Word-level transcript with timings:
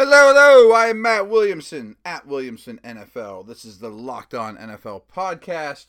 Hello, 0.00 0.32
hello. 0.32 0.70
I 0.70 0.90
am 0.90 1.02
Matt 1.02 1.28
Williamson 1.28 1.96
at 2.04 2.24
Williamson 2.24 2.78
NFL. 2.84 3.48
This 3.48 3.64
is 3.64 3.80
the 3.80 3.88
Locked 3.88 4.32
On 4.32 4.56
NFL 4.56 5.02
podcast. 5.12 5.86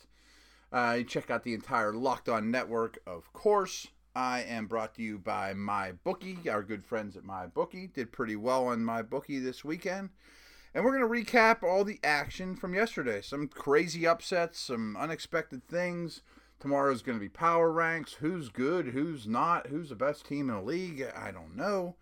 Uh, 0.72 0.96
you 0.98 1.04
check 1.04 1.30
out 1.30 1.44
the 1.44 1.54
entire 1.54 1.92
Locked 1.92 2.28
On 2.28 2.50
network, 2.50 2.98
of 3.06 3.32
course. 3.32 3.86
I 4.16 4.42
am 4.42 4.66
brought 4.66 4.96
to 4.96 5.02
you 5.02 5.16
by 5.16 5.54
My 5.54 5.92
Bookie. 5.92 6.50
Our 6.50 6.64
good 6.64 6.84
friends 6.84 7.16
at 7.16 7.22
My 7.22 7.46
Bookie 7.46 7.86
did 7.86 8.10
pretty 8.10 8.34
well 8.34 8.66
on 8.66 8.84
My 8.84 9.00
Bookie 9.00 9.38
this 9.38 9.64
weekend. 9.64 10.08
And 10.74 10.84
we're 10.84 10.98
going 10.98 11.24
to 11.24 11.32
recap 11.32 11.62
all 11.62 11.84
the 11.84 12.00
action 12.02 12.56
from 12.56 12.74
yesterday. 12.74 13.20
Some 13.22 13.46
crazy 13.46 14.08
upsets, 14.08 14.58
some 14.58 14.96
unexpected 14.96 15.68
things. 15.68 16.22
Tomorrow's 16.58 17.02
going 17.02 17.16
to 17.16 17.24
be 17.24 17.28
power 17.28 17.70
ranks. 17.70 18.14
Who's 18.14 18.48
good, 18.48 18.86
who's 18.88 19.28
not, 19.28 19.68
who's 19.68 19.90
the 19.90 19.94
best 19.94 20.26
team 20.26 20.50
in 20.50 20.56
the 20.56 20.62
league? 20.62 21.06
I 21.14 21.30
don't 21.30 21.54
know. 21.54 21.94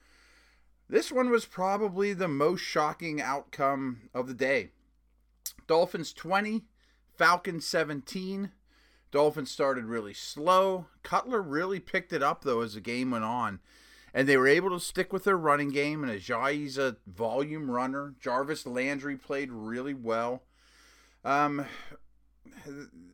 This 0.89 1.13
one 1.13 1.31
was 1.31 1.45
probably 1.45 2.15
the 2.15 2.29
most 2.29 2.61
shocking 2.61 3.21
outcome 3.21 4.09
of 4.15 4.27
the 4.27 4.35
day. 4.35 4.71
Dolphins 5.67 6.15
20, 6.15 6.65
Falcons 7.17 7.67
17. 7.67 8.53
Dolphins 9.11 9.51
started 9.51 9.85
really 9.85 10.15
slow. 10.15 10.87
Cutler 11.03 11.43
really 11.43 11.79
picked 11.79 12.13
it 12.13 12.23
up, 12.23 12.43
though, 12.43 12.63
as 12.63 12.75
the 12.75 12.81
game 12.81 13.11
went 13.11 13.25
on. 13.25 13.61
And 14.15 14.27
they 14.27 14.39
were 14.39 14.49
able 14.49 14.71
to 14.71 14.81
stick 14.81 15.13
with 15.13 15.25
their 15.25 15.37
running 15.37 15.71
game. 15.71 16.03
And 16.03 16.11
Ajayi's 16.11 16.79
a 16.79 16.97
volume 17.07 17.71
runner. 17.71 18.15
Jarvis 18.19 18.67
Landry 18.67 19.17
played 19.17 19.53
really 19.53 19.95
well. 19.95 20.43
Um, 21.23 21.67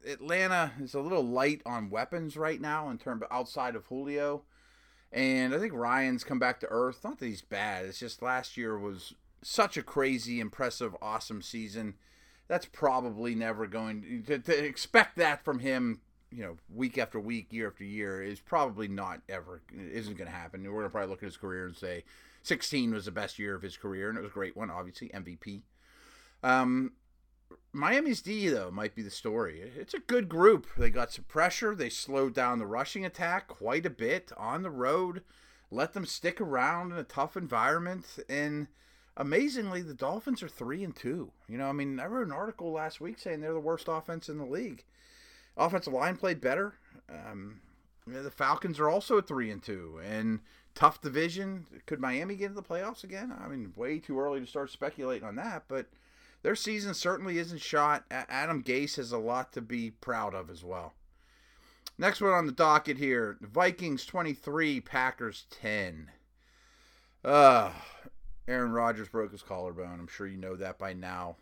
Atlanta 0.07 0.73
is 0.81 0.95
a 0.95 1.01
little 1.01 1.25
light 1.25 1.61
on 1.67 1.91
weapons 1.91 2.37
right 2.37 2.61
now 2.61 2.89
in 2.89 2.99
terms 2.99 3.23
of 3.23 3.29
outside 3.33 3.75
of 3.75 3.87
Julio. 3.87 4.45
And 5.15 5.55
I 5.55 5.59
think 5.59 5.73
Ryan's 5.73 6.25
come 6.25 6.41
back 6.41 6.59
to 6.61 6.67
earth. 6.71 7.05
Not 7.05 7.21
that 7.21 7.27
he's 7.27 7.41
bad. 7.41 7.87
It's 7.87 8.01
just 8.01 8.21
last 8.21 8.57
year 8.57 8.77
was 8.77 9.15
such 9.43 9.77
a 9.77 9.83
crazy, 9.83 10.41
impressive, 10.41 10.97
awesome 11.01 11.41
season. 11.41 11.95
That's 12.49 12.67
probably 12.67 13.37
never 13.37 13.69
going 13.69 14.25
to, 14.27 14.39
to 14.41 14.65
expect 14.65 15.17
that 15.17 15.45
from 15.45 15.61
him. 15.61 16.01
You 16.33 16.43
know, 16.43 16.57
week 16.69 16.99
after 16.99 17.21
week, 17.21 17.53
year 17.53 17.69
after 17.69 17.85
year 17.85 18.21
is 18.21 18.41
probably 18.41 18.89
not 18.89 19.21
ever 19.29 19.63
isn't 19.73 20.19
going 20.19 20.29
to 20.29 20.37
happen. 20.37 20.65
We're 20.65 20.81
going 20.81 20.87
to 20.87 20.91
probably 20.91 21.11
look 21.11 21.23
at 21.23 21.27
his 21.27 21.37
career 21.37 21.67
and 21.67 21.77
say 21.77 22.03
16 22.43 22.93
was 22.93 23.05
the 23.05 23.13
best 23.13 23.39
year 23.39 23.55
of 23.55 23.63
his 23.63 23.77
career, 23.77 24.09
and 24.09 24.19
it 24.19 24.23
was 24.23 24.33
a 24.33 24.35
great 24.35 24.57
one, 24.57 24.69
obviously 24.69 25.11
MVP. 25.11 25.63
Um, 26.43 26.95
Miami's 27.75 28.23
D 28.23 28.49
though 28.49 28.71
might 28.71 28.95
be 28.95 29.03
the 29.03 29.11
story. 29.11 29.61
It's 29.77 29.95
a 29.95 29.99
good 29.99 30.29
group. 30.29 30.69
They 30.77 30.91
got 30.91 31.13
some 31.13 31.25
pressure. 31.25 31.75
They 31.75 31.89
slowed 31.89 32.33
down 32.33 32.61
the 32.61 32.67
rushing 32.67 33.05
attack 33.05 33.49
quite 33.49 33.85
a 33.85 33.91
bit 33.91 34.31
on 34.37 34.63
the 34.63 34.71
road. 34.71 35.23
Let 35.73 35.93
them 35.93 36.07
stick 36.07 36.41
around 36.41 36.93
in 36.93 36.99
a 36.99 37.05
tough 37.05 37.37
environment 37.37 38.07
and 38.29 38.69
amazingly 39.17 39.83
the 39.83 39.93
Dolphins 39.93 40.41
are 40.41 40.49
3 40.49 40.85
and 40.85 40.95
2. 40.95 41.33
You 41.49 41.59
know, 41.59 41.69
I 41.69 41.73
mean, 41.73 41.99
I 41.99 42.07
wrote 42.07 42.27
an 42.27 42.33
article 42.33 42.71
last 42.71 43.01
week 43.01 43.19
saying 43.19 43.41
they're 43.41 43.53
the 43.53 43.59
worst 43.59 43.87
offense 43.89 44.29
in 44.29 44.39
the 44.39 44.47
league. 44.47 44.85
Offensive 45.57 45.93
line 45.93 46.17
played 46.17 46.41
better. 46.41 46.75
Um, 47.09 47.61
the 48.07 48.31
Falcons 48.31 48.79
are 48.79 48.89
also 48.89 49.21
3 49.21 49.51
and 49.51 49.63
2 49.63 50.01
and 50.09 50.41
tough 50.77 51.01
division. 51.01 51.67
Could 51.87 51.99
Miami 51.99 52.37
get 52.37 52.51
into 52.51 52.61
the 52.61 52.69
playoffs 52.69 53.03
again? 53.03 53.35
I 53.37 53.49
mean, 53.49 53.73
way 53.75 53.99
too 53.99 54.21
early 54.21 54.39
to 54.39 54.47
start 54.47 54.71
speculating 54.71 55.27
on 55.27 55.35
that, 55.37 55.65
but 55.67 55.87
their 56.45 56.55
season 56.55 56.93
certainly 56.93 57.39
isn't 57.39 57.63
shot. 57.63 58.05
Adam 58.11 58.63
Gase 58.63 58.97
has 58.97 59.13
a 59.13 59.19
lot 59.19 59.51
to 59.55 59.63
be 59.63 59.91
proud 59.91 60.35
of 60.35 60.51
as 60.51 60.63
well. 60.63 60.93
Next 61.97 62.21
one 62.21 62.33
on 62.33 62.45
the 62.45 62.53
docket 62.53 62.99
here 62.99 63.39
Vikings 63.41 64.05
23, 64.05 64.83
Packers 64.83 65.47
10. 65.51 66.11
Uh, 67.25 67.71
Aaron 68.47 68.73
Rodgers 68.73 69.09
broke 69.09 69.33
his 69.33 69.43
collarbone. 69.43 69.99
I'm 69.99 70.07
sure 70.07 70.27
you 70.27 70.37
know 70.37 70.55
that 70.57 70.79
by 70.79 70.93
now. 70.93 71.37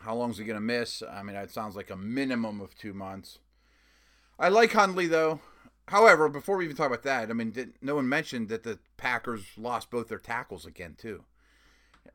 How 0.00 0.14
long 0.14 0.30
is 0.32 0.38
he 0.38 0.44
going 0.44 0.56
to 0.56 0.60
miss? 0.60 1.02
I 1.02 1.22
mean, 1.22 1.34
it 1.34 1.50
sounds 1.50 1.74
like 1.74 1.88
a 1.88 1.96
minimum 1.96 2.60
of 2.60 2.76
two 2.76 2.92
months. 2.92 3.38
I 4.38 4.50
like 4.50 4.72
Hundley, 4.72 5.06
though. 5.06 5.40
However, 5.88 6.28
before 6.28 6.58
we 6.58 6.64
even 6.64 6.76
talk 6.76 6.88
about 6.88 7.04
that, 7.04 7.30
I 7.30 7.32
mean, 7.32 7.52
did, 7.52 7.72
no 7.80 7.94
one 7.94 8.08
mentioned 8.08 8.50
that 8.50 8.64
the 8.64 8.80
Packers 8.98 9.46
lost 9.56 9.90
both 9.90 10.08
their 10.08 10.18
tackles 10.18 10.66
again, 10.66 10.94
too 10.98 11.24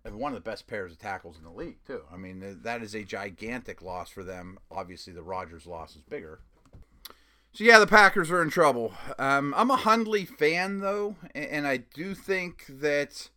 one 0.05 0.31
of 0.31 0.43
the 0.43 0.49
best 0.49 0.67
pairs 0.67 0.91
of 0.91 0.99
tackles 0.99 1.37
in 1.37 1.43
the 1.43 1.51
league 1.51 1.77
too. 1.85 2.01
I 2.11 2.17
mean, 2.17 2.59
that 2.63 2.81
is 2.81 2.95
a 2.95 3.03
gigantic 3.03 3.81
loss 3.81 4.09
for 4.09 4.23
them. 4.23 4.57
Obviously, 4.71 5.13
the 5.13 5.23
Rodgers 5.23 5.65
loss 5.65 5.95
is 5.95 6.01
bigger. 6.01 6.39
So 7.51 7.63
yeah, 7.63 7.79
the 7.79 7.87
Packers 7.87 8.29
are 8.29 8.41
in 8.41 8.49
trouble. 8.49 8.93
Um, 9.17 9.53
I'm 9.57 9.71
a 9.71 9.75
Hundley 9.75 10.25
fan 10.25 10.79
though, 10.79 11.15
and 11.33 11.67
I 11.67 11.77
do 11.77 12.13
think 12.13 12.65
that 12.69 13.29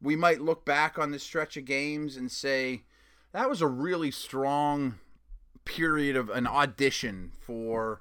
we 0.00 0.14
might 0.16 0.40
look 0.40 0.64
back 0.64 0.98
on 0.98 1.10
this 1.10 1.24
stretch 1.24 1.56
of 1.56 1.64
games 1.64 2.16
and 2.16 2.30
say 2.30 2.82
that 3.32 3.50
was 3.50 3.60
a 3.60 3.66
really 3.66 4.10
strong 4.10 4.98
period 5.64 6.16
of 6.16 6.30
an 6.30 6.46
audition 6.46 7.32
for 7.40 8.00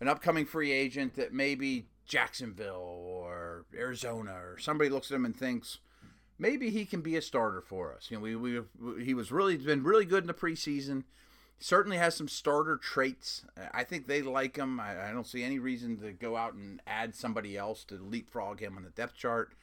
an 0.00 0.08
upcoming 0.08 0.44
free 0.44 0.70
agent 0.70 1.14
that 1.14 1.32
maybe 1.32 1.86
Jacksonville 2.06 3.04
or 3.06 3.64
Arizona 3.74 4.32
or 4.32 4.58
somebody 4.58 4.90
looks 4.90 5.10
at 5.10 5.14
him 5.16 5.24
and 5.24 5.36
thinks 5.36 5.78
maybe 6.38 6.70
he 6.70 6.84
can 6.84 7.00
be 7.00 7.16
a 7.16 7.22
starter 7.22 7.60
for 7.60 7.92
us. 7.92 8.10
You 8.10 8.16
know, 8.16 8.22
we, 8.22 8.36
we 8.36 9.04
he 9.04 9.14
was 9.14 9.32
really 9.32 9.56
been 9.56 9.82
really 9.82 10.04
good 10.04 10.24
in 10.24 10.28
the 10.28 10.34
preseason. 10.34 11.04
Certainly 11.60 11.96
has 11.96 12.14
some 12.14 12.28
starter 12.28 12.76
traits. 12.76 13.44
I 13.74 13.82
think 13.82 14.06
they 14.06 14.22
like 14.22 14.56
him. 14.56 14.78
I, 14.78 15.08
I 15.08 15.12
don't 15.12 15.26
see 15.26 15.42
any 15.42 15.58
reason 15.58 15.98
to 16.00 16.12
go 16.12 16.36
out 16.36 16.54
and 16.54 16.80
add 16.86 17.16
somebody 17.16 17.56
else 17.56 17.82
to 17.84 17.96
leapfrog 17.96 18.60
him 18.60 18.76
on 18.76 18.84
the 18.84 18.90
depth 18.90 19.16
chart. 19.16 19.54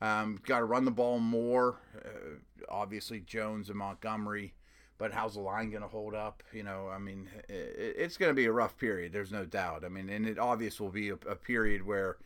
Um, 0.00 0.40
Got 0.44 0.58
to 0.58 0.64
run 0.64 0.84
the 0.84 0.90
ball 0.90 1.20
more. 1.20 1.76
Uh, 1.96 2.38
obviously, 2.68 3.20
Jones 3.20 3.68
and 3.68 3.78
Montgomery. 3.78 4.54
But 4.96 5.12
how's 5.12 5.34
the 5.34 5.40
line 5.40 5.70
going 5.70 5.82
to 5.82 5.88
hold 5.88 6.12
up? 6.12 6.42
You 6.52 6.64
know, 6.64 6.88
I 6.88 6.98
mean, 6.98 7.28
it, 7.48 7.94
it's 7.96 8.16
going 8.16 8.30
to 8.30 8.34
be 8.34 8.46
a 8.46 8.52
rough 8.52 8.76
period. 8.76 9.12
There's 9.12 9.30
no 9.30 9.44
doubt. 9.44 9.84
I 9.84 9.88
mean, 9.88 10.08
and 10.08 10.26
it 10.26 10.40
obviously 10.40 10.84
will 10.84 10.92
be 10.92 11.10
a, 11.10 11.14
a 11.14 11.36
period 11.36 11.86
where 11.86 12.16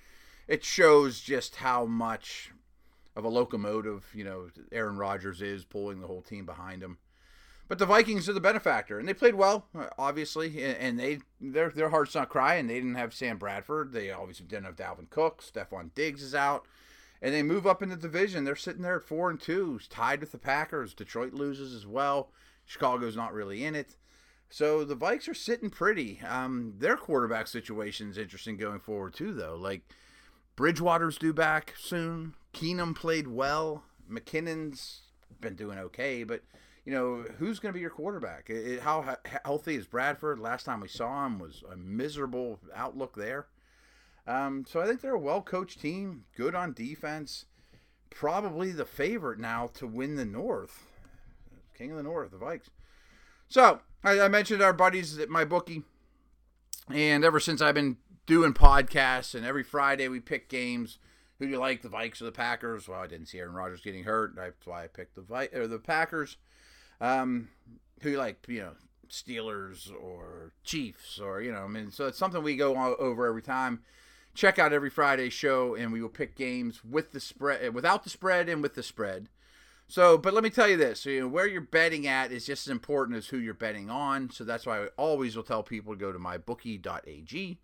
it 0.49 0.65
shows 0.65 1.21
just 1.21 1.57
how 1.57 1.85
much 1.85 2.51
of 3.15 3.25
a 3.25 3.29
locomotive, 3.29 4.07
you 4.15 4.25
know, 4.25 4.49
Aaron 4.71 4.97
Rodgers 4.97 5.43
is 5.43 5.65
pulling 5.65 6.01
the 6.01 6.07
whole 6.07 6.23
team 6.23 6.47
behind 6.47 6.83
him. 6.83 6.99
But 7.69 7.79
the 7.79 7.87
Vikings 7.87 8.29
are 8.29 8.33
the 8.33 8.41
benefactor, 8.41 8.99
and 8.99 9.09
they 9.09 9.15
played 9.15 9.35
well, 9.35 9.67
uh, 9.75 9.87
obviously, 9.97 10.63
and 10.63 10.99
they 10.99 11.21
their 11.41 11.71
their 11.71 11.89
heart's 11.89 12.15
not 12.15 12.29
crying. 12.29 12.67
They 12.67 12.75
didn't 12.75 12.97
have 12.97 13.15
Sam 13.15 13.39
Bradford. 13.39 13.93
They 13.93 14.11
obviously 14.11 14.47
didn't 14.47 14.67
have 14.67 14.77
Dalvin 14.77 15.09
Cook. 15.09 15.43
Stefon 15.43 15.95
Diggs 15.95 16.23
is 16.23 16.35
out, 16.35 16.67
and 17.23 17.33
they 17.33 17.43
move 17.43 17.67
up 17.67 17.83
in 17.83 17.89
the 17.89 17.97
division. 17.97 18.45
They're 18.45 18.57
sitting 18.57 18.83
there 18.83 18.97
at 18.97 19.05
four 19.05 19.31
and 19.31 19.41
two, 19.41 19.79
tied 19.89 20.21
with 20.21 20.33
the 20.33 20.39
Packers. 20.39 20.93
Detroit 20.93 21.33
loses 21.33 21.75
as 21.75 21.87
well. 21.87 22.31
Chicago's 22.67 23.17
not 23.17 23.33
really 23.33 23.65
in 23.65 23.75
it. 23.75 23.97
So 24.51 24.85
the 24.85 24.97
Vikes 24.97 25.27
are 25.29 25.35
sitting 25.35 25.71
pretty. 25.71 26.21
Um, 26.29 26.75
their 26.77 26.99
quarterback 26.99 27.47
situation 27.47 28.11
is 28.11 28.19
interesting 28.19 28.59
going 28.59 28.81
forward 28.81 29.15
too, 29.15 29.33
though. 29.33 29.57
Like 29.57 29.81
Bridgewater's 30.57 31.17
due 31.17 31.33
back 31.33 31.75
soon. 31.79 32.35
Keenum 32.53 32.95
played 32.95 33.29
well. 33.29 33.85
McKinnon's 34.11 35.01
been 35.41 35.55
doing 35.55 35.79
okay, 35.79 36.25
but 36.25 36.43
you 36.85 36.93
know 36.93 37.25
who's 37.39 37.59
going 37.59 37.73
to 37.73 37.77
be 37.77 37.81
your 37.81 37.91
quarterback? 37.91 38.51
It, 38.51 38.81
how 38.81 39.17
healthy 39.45 39.77
is 39.77 39.87
Bradford? 39.87 40.39
Last 40.39 40.65
time 40.65 40.81
we 40.81 40.89
saw 40.89 41.27
him 41.27 41.39
was 41.39 41.63
a 41.71 41.77
miserable 41.77 42.61
outlook 42.75 43.17
there. 43.17 43.47
Um, 44.27 44.65
so 44.69 44.81
I 44.81 44.87
think 44.87 45.01
they're 45.01 45.15
a 45.15 45.19
well-coached 45.19 45.81
team, 45.81 46.25
good 46.37 46.55
on 46.55 46.75
defense, 46.75 47.47
probably 48.11 48.71
the 48.71 48.85
favorite 48.85 49.39
now 49.39 49.69
to 49.75 49.87
win 49.87 50.17
the 50.17 50.25
North. 50.25 50.87
King 51.77 51.93
of 51.93 51.97
the 51.97 52.03
North, 52.05 52.31
the 52.31 52.37
Vikes. 52.37 52.69
So 53.49 53.81
I, 54.05 54.21
I 54.21 54.29
mentioned 54.29 54.63
our 54.63 54.73
buddies 54.73 55.19
at 55.19 55.29
my 55.29 55.45
bookie, 55.45 55.83
and 56.89 57.25
ever 57.25 57.41
since 57.41 57.61
I've 57.61 57.75
been 57.75 57.97
doing 58.27 58.55
podcasts, 58.55 59.35
and 59.35 59.45
every 59.45 59.65
Friday 59.65 60.09
we 60.09 60.21
pick 60.21 60.49
games 60.49 60.99
who 61.43 61.49
do 61.49 61.55
you 61.55 61.59
like, 61.59 61.83
the 61.83 61.89
Vikes 61.89 62.21
or 62.21 62.25
the 62.25 62.31
Packers? 62.31 62.87
Well, 62.87 63.01
I 63.01 63.09
didn't 63.09 63.27
see 63.27 63.41
Aaron 63.41 63.55
Rodgers 63.55 63.81
getting 63.81 64.05
hurt. 64.05 64.37
That's 64.37 64.65
why 64.65 64.85
I 64.85 64.87
picked 64.87 65.17
the 65.17 65.23
Vi- 65.23 65.49
or 65.53 65.67
the 65.67 65.81
Packers. 65.81 66.37
Um, 67.01 67.49
who 68.01 68.11
you 68.11 68.19
like, 68.19 68.45
you 68.47 68.61
know, 68.61 68.75
Steelers 69.11 69.93
or 69.93 70.53
Chiefs 70.63 71.19
or 71.19 71.43
you 71.43 71.51
know, 71.51 71.65
I 71.65 71.67
mean, 71.67 71.91
so 71.91 72.07
it's 72.07 72.17
something 72.17 72.45
we 72.45 72.55
go 72.55 72.77
over 72.97 73.27
every 73.27 73.43
time. 73.43 73.83
Check 74.35 74.61
out 74.61 74.73
every 74.73 74.89
Friday 74.89 75.31
show, 75.31 75.75
and 75.75 75.93
we 75.93 76.01
will 76.01 76.09
pick 76.09 76.37
games 76.37 76.85
with 76.85 77.11
the 77.11 77.19
spread, 77.19 77.75
without 77.75 78.05
the 78.05 78.11
spread, 78.11 78.49
and 78.49 78.63
with 78.63 78.77
the 78.77 78.83
spread. 78.85 79.29
So, 79.89 80.17
but 80.17 80.35
let 80.35 80.45
me 80.45 80.49
tell 80.49 80.69
you 80.69 80.77
this: 80.77 81.05
you 81.05 81.23
know, 81.23 81.29
where 81.29 81.49
you're 81.49 81.61
betting 81.61 82.07
at 82.07 82.31
is 82.31 82.47
just 82.47 82.69
as 82.69 82.71
important 82.71 83.19
as 83.19 83.27
who 83.27 83.39
you're 83.39 83.53
betting 83.53 83.91
on. 83.91 84.31
So 84.31 84.45
that's 84.45 84.65
why 84.65 84.85
I 84.85 84.87
always 84.97 85.35
will 85.35 85.43
tell 85.43 85.65
people 85.65 85.93
to 85.93 85.99
go 85.99 86.13
to 86.13 86.21
mybookie.ag. 86.21 87.59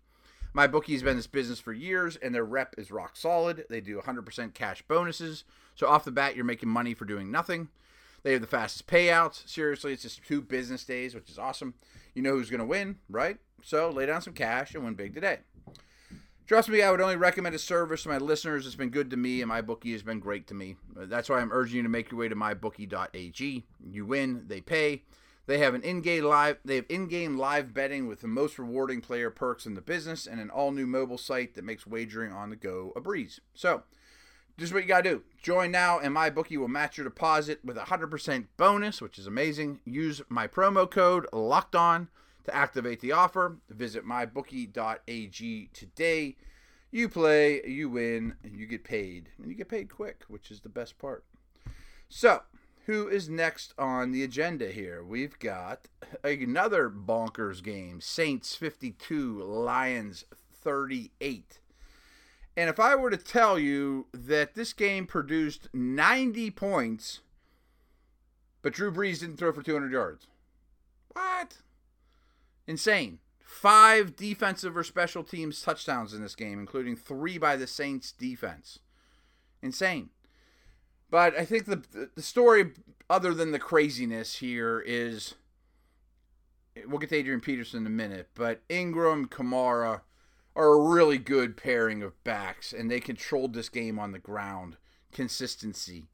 My 0.53 0.65
bookie's 0.67 1.03
been 1.03 1.11
in 1.11 1.17
this 1.17 1.27
business 1.27 1.59
for 1.59 1.73
years, 1.73 2.15
and 2.15 2.33
their 2.33 2.43
rep 2.43 2.75
is 2.77 2.91
rock 2.91 3.15
solid. 3.15 3.65
They 3.69 3.81
do 3.81 3.99
100% 3.99 4.53
cash 4.53 4.81
bonuses. 4.87 5.43
So 5.75 5.87
off 5.87 6.05
the 6.05 6.11
bat, 6.11 6.35
you're 6.35 6.45
making 6.45 6.69
money 6.69 6.93
for 6.93 7.05
doing 7.05 7.31
nothing. 7.31 7.69
They 8.23 8.33
have 8.33 8.41
the 8.41 8.47
fastest 8.47 8.87
payouts. 8.87 9.47
Seriously, 9.47 9.93
it's 9.93 10.03
just 10.03 10.25
two 10.25 10.41
business 10.41 10.83
days, 10.83 11.13
which 11.13 11.29
is 11.29 11.39
awesome. 11.39 11.75
You 12.15 12.21
know 12.21 12.31
who's 12.31 12.49
going 12.49 12.59
to 12.59 12.65
win, 12.65 12.97
right? 13.09 13.37
So 13.63 13.89
lay 13.89 14.07
down 14.07 14.21
some 14.21 14.33
cash 14.33 14.73
and 14.73 14.83
win 14.83 14.95
big 14.95 15.13
today. 15.13 15.39
Trust 16.47 16.69
me, 16.69 16.81
I 16.81 16.89
would 16.89 16.99
only 16.99 17.15
recommend 17.15 17.53
a 17.53 17.59
service 17.59 18.03
to 18.03 18.09
my 18.09 18.17
listeners. 18.17 18.65
It's 18.65 18.75
been 18.75 18.89
good 18.89 19.11
to 19.11 19.17
me, 19.17 19.41
and 19.41 19.47
my 19.47 19.61
bookie 19.61 19.91
has 19.91 20.01
been 20.01 20.19
great 20.19 20.47
to 20.47 20.55
me. 20.55 20.77
That's 20.95 21.29
why 21.29 21.39
I'm 21.39 21.51
urging 21.53 21.77
you 21.77 21.83
to 21.83 21.89
make 21.89 22.09
your 22.09 22.19
way 22.19 22.27
to 22.27 22.35
mybookie.ag. 22.35 23.65
You 23.87 24.05
win, 24.05 24.45
they 24.47 24.59
pay. 24.59 25.03
They 25.49 25.57
have 25.57 25.73
an 25.73 25.81
in-game 25.81 26.25
live. 26.25 26.59
They 26.63 26.75
have 26.75 26.85
in-game 26.89 27.35
live 27.35 27.73
betting 27.73 28.05
with 28.05 28.21
the 28.21 28.27
most 28.27 28.59
rewarding 28.59 29.01
player 29.01 29.31
perks 29.31 29.65
in 29.65 29.73
the 29.73 29.81
business, 29.81 30.27
and 30.27 30.39
an 30.39 30.51
all-new 30.51 30.85
mobile 30.85 31.17
site 31.17 31.55
that 31.55 31.63
makes 31.63 31.87
wagering 31.87 32.31
on 32.31 32.51
the 32.51 32.55
go 32.55 32.93
a 32.95 33.01
breeze. 33.01 33.41
So, 33.55 33.81
this 34.57 34.69
is 34.69 34.73
what 34.75 34.83
you 34.83 34.87
gotta 34.87 35.09
do. 35.09 35.23
Join 35.41 35.71
now, 35.71 35.97
and 35.97 36.13
my 36.13 36.29
bookie 36.29 36.57
will 36.57 36.67
match 36.67 36.99
your 36.99 37.05
deposit 37.05 37.61
with 37.65 37.77
a 37.77 37.85
hundred 37.85 38.11
percent 38.11 38.45
bonus, 38.57 39.01
which 39.01 39.17
is 39.17 39.25
amazing. 39.25 39.79
Use 39.85 40.21
my 40.29 40.45
promo 40.45 40.87
code 40.87 41.25
Locked 41.33 41.75
On 41.75 42.09
to 42.43 42.55
activate 42.55 42.99
the 42.99 43.13
offer, 43.13 43.57
visit 43.71 44.05
mybookie.ag 44.05 45.69
today. 45.73 46.35
You 46.91 47.09
play, 47.09 47.65
you 47.65 47.89
win, 47.89 48.35
and 48.43 48.55
you 48.55 48.67
get 48.67 48.83
paid. 48.83 49.29
And 49.39 49.49
you 49.49 49.55
get 49.55 49.69
paid 49.69 49.89
quick, 49.89 50.25
which 50.27 50.51
is 50.51 50.61
the 50.61 50.69
best 50.69 50.99
part. 50.99 51.23
So, 52.07 52.43
who 52.89 53.07
is 53.07 53.29
next 53.29 53.71
on 53.77 54.11
the 54.11 54.23
agenda 54.23 54.71
here? 54.71 55.03
We've 55.03 55.37
got 55.37 55.87
another 56.23 56.89
bonkers 56.89 57.61
game 57.61 58.01
Saints 58.01 58.55
52, 58.55 59.43
Lions 59.43 60.25
38. 60.33 61.59
And 62.57 62.67
if 62.67 62.79
I 62.79 62.95
were 62.95 63.11
to 63.11 63.17
tell 63.17 63.59
you 63.59 64.07
that 64.11 64.55
this 64.55 64.73
game 64.73 65.05
produced 65.05 65.69
90 65.71 66.49
points, 66.49 67.19
but 68.63 68.73
Drew 68.73 68.91
Brees 68.91 69.19
didn't 69.19 69.37
throw 69.37 69.53
for 69.53 69.61
200 69.61 69.91
yards, 69.91 70.25
what? 71.09 71.57
Insane. 72.65 73.19
Five 73.39 74.15
defensive 74.15 74.75
or 74.75 74.83
special 74.83 75.23
teams 75.23 75.61
touchdowns 75.61 76.11
in 76.11 76.23
this 76.23 76.35
game, 76.35 76.59
including 76.59 76.95
three 76.95 77.37
by 77.37 77.55
the 77.55 77.67
Saints 77.67 78.11
defense. 78.11 78.79
Insane. 79.61 80.09
But 81.09 81.37
I 81.37 81.45
think 81.45 81.65
the 81.65 82.09
the 82.15 82.21
story, 82.21 82.71
other 83.09 83.33
than 83.33 83.51
the 83.51 83.59
craziness 83.59 84.35
here, 84.37 84.79
is 84.85 85.35
we'll 86.87 86.99
get 86.99 87.09
to 87.09 87.15
Adrian 87.15 87.41
Peterson 87.41 87.81
in 87.81 87.87
a 87.87 87.89
minute, 87.89 88.29
but 88.35 88.61
Ingram, 88.69 89.27
Kamara 89.27 90.01
are 90.55 90.73
a 90.73 90.89
really 90.89 91.17
good 91.17 91.57
pairing 91.57 92.03
of 92.03 92.21
backs, 92.23 92.73
and 92.73 92.89
they 92.89 92.99
controlled 92.99 93.53
this 93.53 93.69
game 93.69 93.99
on 93.99 94.11
the 94.11 94.19
ground. 94.19 94.77
Consistency. 95.11 96.09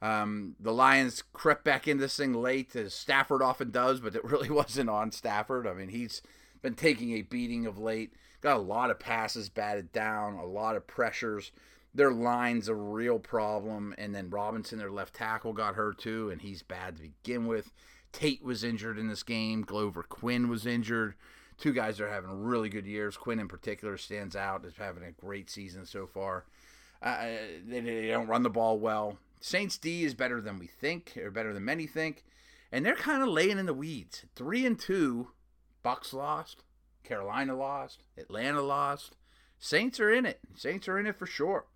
Um, 0.00 0.56
the 0.58 0.72
Lions 0.72 1.22
crept 1.32 1.64
back 1.64 1.86
into 1.86 2.02
this 2.02 2.16
thing 2.16 2.32
late, 2.32 2.74
as 2.74 2.94
Stafford 2.94 3.42
often 3.42 3.70
does, 3.70 4.00
but 4.00 4.16
it 4.16 4.24
really 4.30 4.50
wasn't 4.50 4.90
on 4.90 5.12
Stafford. 5.12 5.66
I 5.66 5.74
mean, 5.74 5.88
he's 5.88 6.22
been 6.60 6.74
taking 6.74 7.12
a 7.12 7.22
beating 7.22 7.66
of 7.66 7.78
late. 7.78 8.12
Got 8.40 8.56
a 8.56 8.60
lot 8.60 8.90
of 8.90 8.98
passes 8.98 9.48
batted 9.48 9.92
down, 9.92 10.34
a 10.34 10.44
lot 10.44 10.76
of 10.76 10.86
pressures. 10.86 11.52
Their 11.94 12.12
line's 12.12 12.68
a 12.68 12.74
real 12.74 13.18
problem. 13.18 13.94
And 13.98 14.14
then 14.14 14.30
Robinson, 14.30 14.78
their 14.78 14.90
left 14.90 15.14
tackle, 15.14 15.52
got 15.52 15.74
hurt 15.74 15.98
too, 15.98 16.30
and 16.30 16.40
he's 16.40 16.62
bad 16.62 16.96
to 16.96 17.02
begin 17.02 17.46
with. 17.46 17.72
Tate 18.12 18.44
was 18.44 18.64
injured 18.64 18.98
in 18.98 19.08
this 19.08 19.22
game. 19.22 19.62
Glover 19.62 20.02
Quin 20.02 20.48
was 20.48 20.66
injured. 20.66 21.14
Two 21.58 21.72
guys 21.72 22.00
are 22.00 22.10
having 22.10 22.42
really 22.42 22.68
good 22.68 22.86
years. 22.86 23.16
Quin, 23.16 23.38
in 23.38 23.48
particular, 23.48 23.96
stands 23.96 24.34
out 24.34 24.64
as 24.64 24.76
having 24.76 25.04
a 25.04 25.12
great 25.12 25.48
season 25.48 25.86
so 25.86 26.06
far. 26.06 26.44
Uh, 27.00 27.26
they, 27.66 27.80
they 27.80 28.08
don't 28.08 28.28
run 28.28 28.42
the 28.42 28.50
ball 28.50 28.78
well. 28.78 29.18
Saints 29.40 29.76
D 29.76 30.04
is 30.04 30.14
better 30.14 30.40
than 30.40 30.58
we 30.58 30.66
think, 30.66 31.16
or 31.16 31.30
better 31.30 31.52
than 31.52 31.64
many 31.64 31.86
think, 31.86 32.24
and 32.70 32.86
they're 32.86 32.94
kind 32.94 33.22
of 33.22 33.28
laying 33.28 33.58
in 33.58 33.66
the 33.66 33.74
weeds. 33.74 34.24
Three 34.36 34.64
and 34.64 34.78
two, 34.78 35.28
Bucks 35.82 36.12
lost, 36.12 36.62
Carolina 37.02 37.56
lost, 37.56 38.04
Atlanta 38.16 38.62
lost. 38.62 39.16
Saints 39.58 39.98
are 39.98 40.12
in 40.12 40.26
it. 40.26 40.40
Saints 40.54 40.88
are 40.88 40.98
in 40.98 41.06
it 41.06 41.18
for 41.18 41.26
sure. 41.26 41.66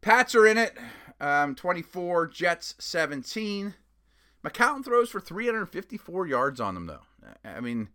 Pats 0.00 0.34
are 0.34 0.46
in 0.46 0.58
it. 0.58 0.76
Um, 1.20 1.54
24, 1.54 2.28
Jets 2.28 2.74
17. 2.78 3.74
McCown 4.44 4.84
throws 4.84 5.10
for 5.10 5.20
354 5.20 6.26
yards 6.26 6.60
on 6.60 6.74
them, 6.74 6.86
though. 6.86 7.02
I 7.44 7.60
mean, 7.60 7.88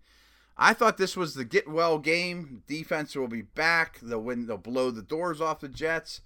I 0.58 0.74
thought 0.74 0.98
this 0.98 1.18
was 1.18 1.34
the 1.34 1.44
get 1.44 1.68
well 1.68 1.98
game. 1.98 2.64
Defense 2.68 3.16
will 3.16 3.28
be 3.28 3.42
back. 3.42 4.00
They'll 4.02 4.22
win. 4.22 4.46
They'll 4.46 4.58
blow 4.58 4.92
the 4.92 5.02
doors 5.02 5.42
off 5.42 5.60
the 5.60 5.68
Jets. 5.68 6.22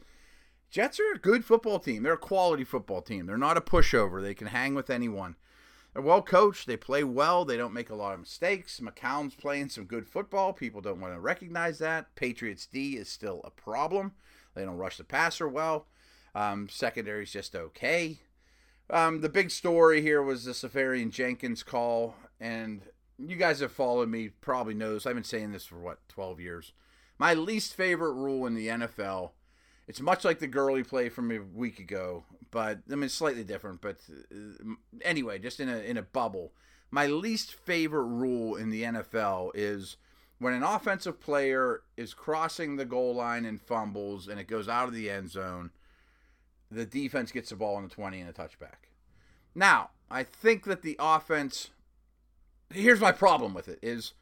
Jets 0.70 1.00
are 1.00 1.14
a 1.16 1.20
good 1.20 1.44
football 1.46 1.80
team. 1.80 2.04
They're 2.04 2.14
a 2.14 2.18
quality 2.18 2.64
football 2.64 3.02
team. 3.02 3.25
They're 3.25 3.38
not 3.38 3.58
a 3.58 3.62
pushover. 3.62 4.22
They 4.22 4.36
can 4.36 4.48
hang 4.48 4.75
with 4.75 4.90
anyone. 4.90 5.36
They're 5.94 6.04
well 6.04 6.22
coached. 6.22 6.68
They 6.68 6.78
play 6.78 7.04
well. 7.04 7.44
They 7.44 7.58
don't 7.58 7.74
make 7.74 7.90
a 7.90 7.96
lot 7.96 8.14
of 8.14 8.20
mistakes. 8.20 8.80
McCown's 8.80 9.34
playing 9.34 9.70
some 9.70 9.86
good 9.86 10.08
football. 10.08 10.54
People 10.54 10.82
don't 10.82 11.02
want 11.02 11.14
to 11.14 11.20
recognize 11.20 11.80
that. 11.80 12.14
Patriots 12.16 12.68
D 12.68 12.98
is 12.98 13.10
still 13.10 13.42
a 13.44 13.50
problem. 13.50 14.14
They 14.56 14.63
don't 14.63 14.78
rush 14.78 14.98
the 14.98 15.04
passer 15.04 15.48
well. 15.48 15.88
Um, 16.36 16.68
secondary's 16.69 17.31
just 17.31 17.56
okay. 17.56 18.19
Um, 18.90 19.22
the 19.22 19.30
big 19.30 19.51
story 19.51 20.01
here 20.01 20.22
was 20.22 20.46
the 20.46 20.54
Seferian 20.54 21.12
Jenkins 21.12 21.63
call, 21.63 22.16
and 22.40 22.81
you 23.18 23.36
guys 23.36 23.60
have 23.60 23.72
followed 23.72 24.10
me 24.10 24.30
probably 24.30 24.74
knows 24.74 25.06
I've 25.06 25.16
been 25.16 25.24
saying 25.24 25.51
this 25.51 25.66
for 25.66 25.80
what 25.80 26.07
12 26.10 26.40
years. 26.40 26.74
My 27.18 27.34
least 27.34 27.74
favorite 27.75 28.13
rule 28.13 28.46
in 28.46 28.56
the 28.56 28.68
NFL 28.68 29.31
it's 29.90 30.00
much 30.00 30.24
like 30.24 30.38
the 30.38 30.48
Gurley 30.48 30.84
play 30.84 31.10
from 31.10 31.31
a 31.31 31.40
week 31.40 31.80
ago, 31.80 32.24
but 32.51 32.78
I 32.92 32.96
mean 32.96 33.10
slightly 33.10 33.44
different. 33.44 33.81
But 33.81 33.98
uh, 34.31 34.75
anyway, 35.01 35.40
just 35.40 35.60
in 35.60 35.68
a 35.68 35.78
in 35.80 35.98
a 35.98 36.04
bubble. 36.04 36.54
My 36.92 37.07
least 37.07 37.54
favorite 37.54 38.06
rule 38.06 38.56
in 38.56 38.69
the 38.69 38.84
NFL 38.84 39.51
is 39.56 39.98
when 40.39 40.53
an 40.53 40.63
offensive 40.63 41.19
player 41.19 41.81
is 41.95 42.13
crossing 42.13 42.75
the 42.75 42.86
goal 42.86 43.13
line 43.13 43.45
and 43.45 43.62
fumbles 43.62 44.27
and 44.27 44.39
it 44.39 44.47
goes 44.47 44.68
out 44.68 44.88
of 44.88 44.94
the 44.94 45.09
end 45.09 45.30
zone, 45.30 45.71
the 46.71 46.86
defense 46.86 47.31
gets 47.31 47.50
the 47.50 47.56
ball 47.56 47.75
on 47.75 47.83
the 47.83 47.89
20 47.89 48.19
and 48.19 48.30
a 48.30 48.33
touchback. 48.33 48.88
Now, 49.53 49.91
I 50.09 50.24
think 50.24 50.63
that 50.65 50.81
the 50.81 50.95
offense 51.00 51.69
here's 52.71 53.00
my 53.00 53.12
problem 53.12 53.53
with 53.53 53.68
it 53.68 53.80
is 53.81 54.13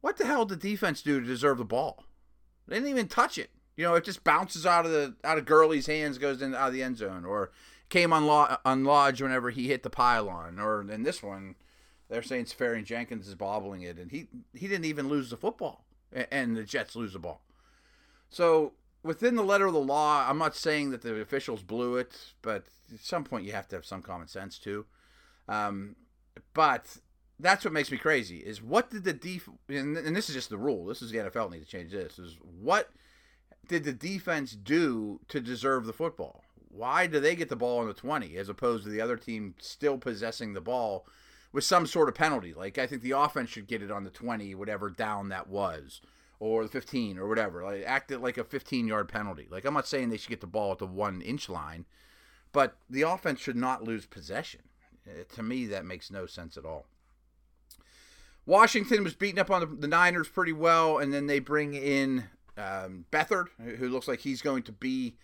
what 0.00 0.16
the 0.16 0.26
hell 0.26 0.44
did 0.44 0.60
defense 0.60 1.02
do 1.02 1.20
to 1.20 1.26
deserve 1.26 1.58
the 1.58 1.64
ball? 1.64 2.04
They 2.66 2.76
didn't 2.76 2.90
even 2.90 3.08
touch 3.08 3.38
it. 3.38 3.50
You 3.76 3.84
know, 3.84 3.94
it 3.94 4.04
just 4.04 4.24
bounces 4.24 4.66
out 4.66 4.84
of 4.84 4.92
the 4.92 5.14
out 5.24 5.38
of 5.38 5.46
Gurley's 5.46 5.86
hands, 5.86 6.18
goes 6.18 6.42
in 6.42 6.54
out 6.54 6.68
of 6.68 6.74
the 6.74 6.82
end 6.82 6.98
zone, 6.98 7.24
or 7.24 7.50
came 7.88 8.12
on, 8.12 8.56
on 8.64 8.84
Lodge 8.84 9.22
whenever 9.22 9.50
he 9.50 9.68
hit 9.68 9.82
the 9.82 9.90
pylon, 9.90 10.58
or 10.58 10.82
in 10.82 11.02
this 11.02 11.22
one, 11.22 11.54
they're 12.12 12.22
saying 12.22 12.44
Seferian 12.44 12.84
Jenkins 12.84 13.26
is 13.26 13.34
bobbling 13.34 13.82
it, 13.82 13.98
and 13.98 14.10
he 14.10 14.28
he 14.54 14.68
didn't 14.68 14.84
even 14.84 15.08
lose 15.08 15.30
the 15.30 15.36
football, 15.36 15.86
and 16.12 16.54
the 16.54 16.62
Jets 16.62 16.94
lose 16.94 17.14
the 17.14 17.18
ball. 17.18 17.40
So 18.28 18.74
within 19.02 19.34
the 19.34 19.42
letter 19.42 19.66
of 19.66 19.72
the 19.72 19.80
law, 19.80 20.28
I'm 20.28 20.36
not 20.36 20.54
saying 20.54 20.90
that 20.90 21.00
the 21.00 21.20
officials 21.20 21.62
blew 21.62 21.96
it, 21.96 22.34
but 22.42 22.66
at 22.92 23.00
some 23.00 23.24
point 23.24 23.46
you 23.46 23.52
have 23.52 23.66
to 23.68 23.76
have 23.76 23.86
some 23.86 24.02
common 24.02 24.28
sense 24.28 24.58
too. 24.58 24.84
Um, 25.48 25.96
but 26.52 26.98
that's 27.40 27.64
what 27.64 27.72
makes 27.72 27.90
me 27.90 27.96
crazy 27.96 28.36
is 28.36 28.62
what 28.62 28.90
did 28.90 29.04
the 29.04 29.14
def 29.14 29.48
and, 29.68 29.96
and 29.96 30.14
this 30.14 30.28
is 30.28 30.34
just 30.34 30.50
the 30.50 30.58
rule. 30.58 30.84
This 30.84 31.00
is 31.00 31.10
the 31.10 31.18
NFL 31.18 31.50
need 31.50 31.60
to 31.60 31.66
change 31.66 31.92
this. 31.92 32.18
Is 32.18 32.36
what 32.42 32.90
did 33.68 33.84
the 33.84 33.92
defense 33.92 34.52
do 34.52 35.18
to 35.28 35.40
deserve 35.40 35.86
the 35.86 35.94
football? 35.94 36.44
Why 36.68 37.06
do 37.06 37.20
they 37.20 37.34
get 37.36 37.48
the 37.48 37.56
ball 37.56 37.78
on 37.78 37.86
the 37.86 37.94
20 37.94 38.36
as 38.36 38.50
opposed 38.50 38.84
to 38.84 38.90
the 38.90 39.00
other 39.00 39.16
team 39.16 39.54
still 39.58 39.96
possessing 39.96 40.52
the 40.52 40.60
ball 40.60 41.06
with 41.52 41.64
some 41.64 41.86
sort 41.86 42.08
of 42.08 42.14
penalty? 42.14 42.54
Like, 42.54 42.78
I 42.78 42.86
think 42.86 43.02
the 43.02 43.12
offense 43.12 43.50
should 43.50 43.66
get 43.66 43.82
it 43.82 43.90
on 43.90 44.04
the 44.04 44.10
20, 44.10 44.54
whatever 44.54 44.90
down 44.90 45.28
that 45.28 45.48
was, 45.48 46.00
or 46.40 46.64
the 46.64 46.70
15 46.70 47.18
or 47.18 47.28
whatever. 47.28 47.62
Like, 47.62 47.84
act 47.86 48.10
it 48.10 48.20
like 48.20 48.38
a 48.38 48.44
15 48.44 48.86
yard 48.86 49.08
penalty. 49.08 49.46
Like, 49.50 49.64
I'm 49.64 49.74
not 49.74 49.86
saying 49.86 50.10
they 50.10 50.16
should 50.16 50.30
get 50.30 50.40
the 50.40 50.46
ball 50.46 50.72
at 50.72 50.78
the 50.78 50.86
one 50.86 51.20
inch 51.22 51.48
line, 51.48 51.84
but 52.52 52.76
the 52.88 53.02
offense 53.02 53.40
should 53.40 53.56
not 53.56 53.84
lose 53.84 54.06
possession. 54.06 54.62
Uh, 55.06 55.24
to 55.34 55.42
me, 55.42 55.66
that 55.66 55.84
makes 55.84 56.10
no 56.10 56.26
sense 56.26 56.56
at 56.56 56.64
all. 56.64 56.86
Washington 58.44 59.04
was 59.04 59.14
beating 59.14 59.38
up 59.38 59.50
on 59.50 59.60
the, 59.60 59.66
the 59.66 59.88
Niners 59.88 60.28
pretty 60.28 60.52
well, 60.52 60.98
and 60.98 61.12
then 61.12 61.26
they 61.26 61.38
bring 61.38 61.74
in 61.74 62.24
um, 62.56 63.06
Beathard, 63.12 63.46
who 63.78 63.88
looks 63.88 64.08
like 64.08 64.20
he's 64.20 64.42
going 64.42 64.62
to 64.64 64.72
be 64.72 65.14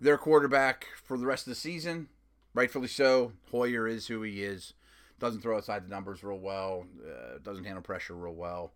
their 0.00 0.18
quarterback 0.18 0.86
for 1.02 1.16
the 1.16 1.26
rest 1.26 1.46
of 1.46 1.50
the 1.50 1.56
season. 1.56 2.08
Rightfully 2.54 2.88
so. 2.88 3.32
Hoyer 3.50 3.86
is 3.86 4.08
who 4.08 4.22
he 4.22 4.42
is. 4.42 4.74
Doesn't 5.18 5.40
throw 5.40 5.56
outside 5.56 5.84
the 5.84 5.90
numbers 5.90 6.22
real 6.22 6.38
well. 6.38 6.86
Uh, 7.04 7.38
doesn't 7.42 7.64
handle 7.64 7.82
pressure 7.82 8.14
real 8.14 8.34
well. 8.34 8.72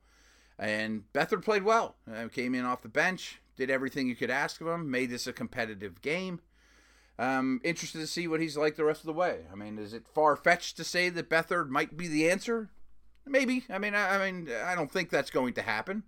And 0.59 1.05
Beathard 1.13 1.45
played 1.45 1.63
well. 1.63 1.97
Uh, 2.11 2.29
came 2.29 2.55
in 2.55 2.65
off 2.65 2.83
the 2.83 2.89
bench. 2.89 3.41
Did 3.57 3.71
everything 3.71 4.09
you 4.09 4.17
could 4.17 4.31
ask 4.31 4.61
of 4.61 4.67
him. 4.67 4.91
Made 4.91 5.11
this 5.11 5.27
a 5.27 5.33
competitive 5.33 6.01
game. 6.03 6.41
Um, 7.19 7.61
interested 7.63 7.99
to 7.99 8.07
see 8.07 8.27
what 8.27 8.41
he's 8.41 8.57
like 8.57 8.77
the 8.77 8.85
rest 8.85 9.01
of 9.01 9.07
the 9.07 9.13
way. 9.13 9.41
I 9.53 9.55
mean, 9.55 9.79
is 9.79 9.93
it 9.93 10.09
far 10.09 10.37
fetched 10.37 10.79
to 10.79 10.85
say 10.85 11.11
that 11.11 11.29
Beathard 11.29 11.69
might 11.69 11.97
be 11.97 12.09
the 12.09 12.31
answer? 12.31 12.71
Maybe. 13.27 13.65
I 13.69 13.79
mean, 13.79 13.95
I, 13.95 14.17
I 14.17 14.31
mean, 14.31 14.49
I 14.65 14.75
don't 14.75 14.91
think 14.91 15.11
that's 15.11 15.31
going 15.31 15.53
to 15.55 15.63
happen. 15.63 16.03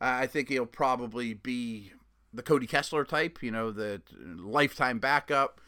Uh, 0.00 0.04
I 0.20 0.26
think 0.26 0.48
he'll 0.48 0.64
probably 0.64 1.34
be 1.34 1.92
the 2.32 2.42
Cody 2.42 2.66
Kessler 2.66 3.04
type, 3.04 3.42
you 3.42 3.50
know, 3.50 3.70
the 3.70 4.00
lifetime 4.18 4.98
backup, 4.98 5.60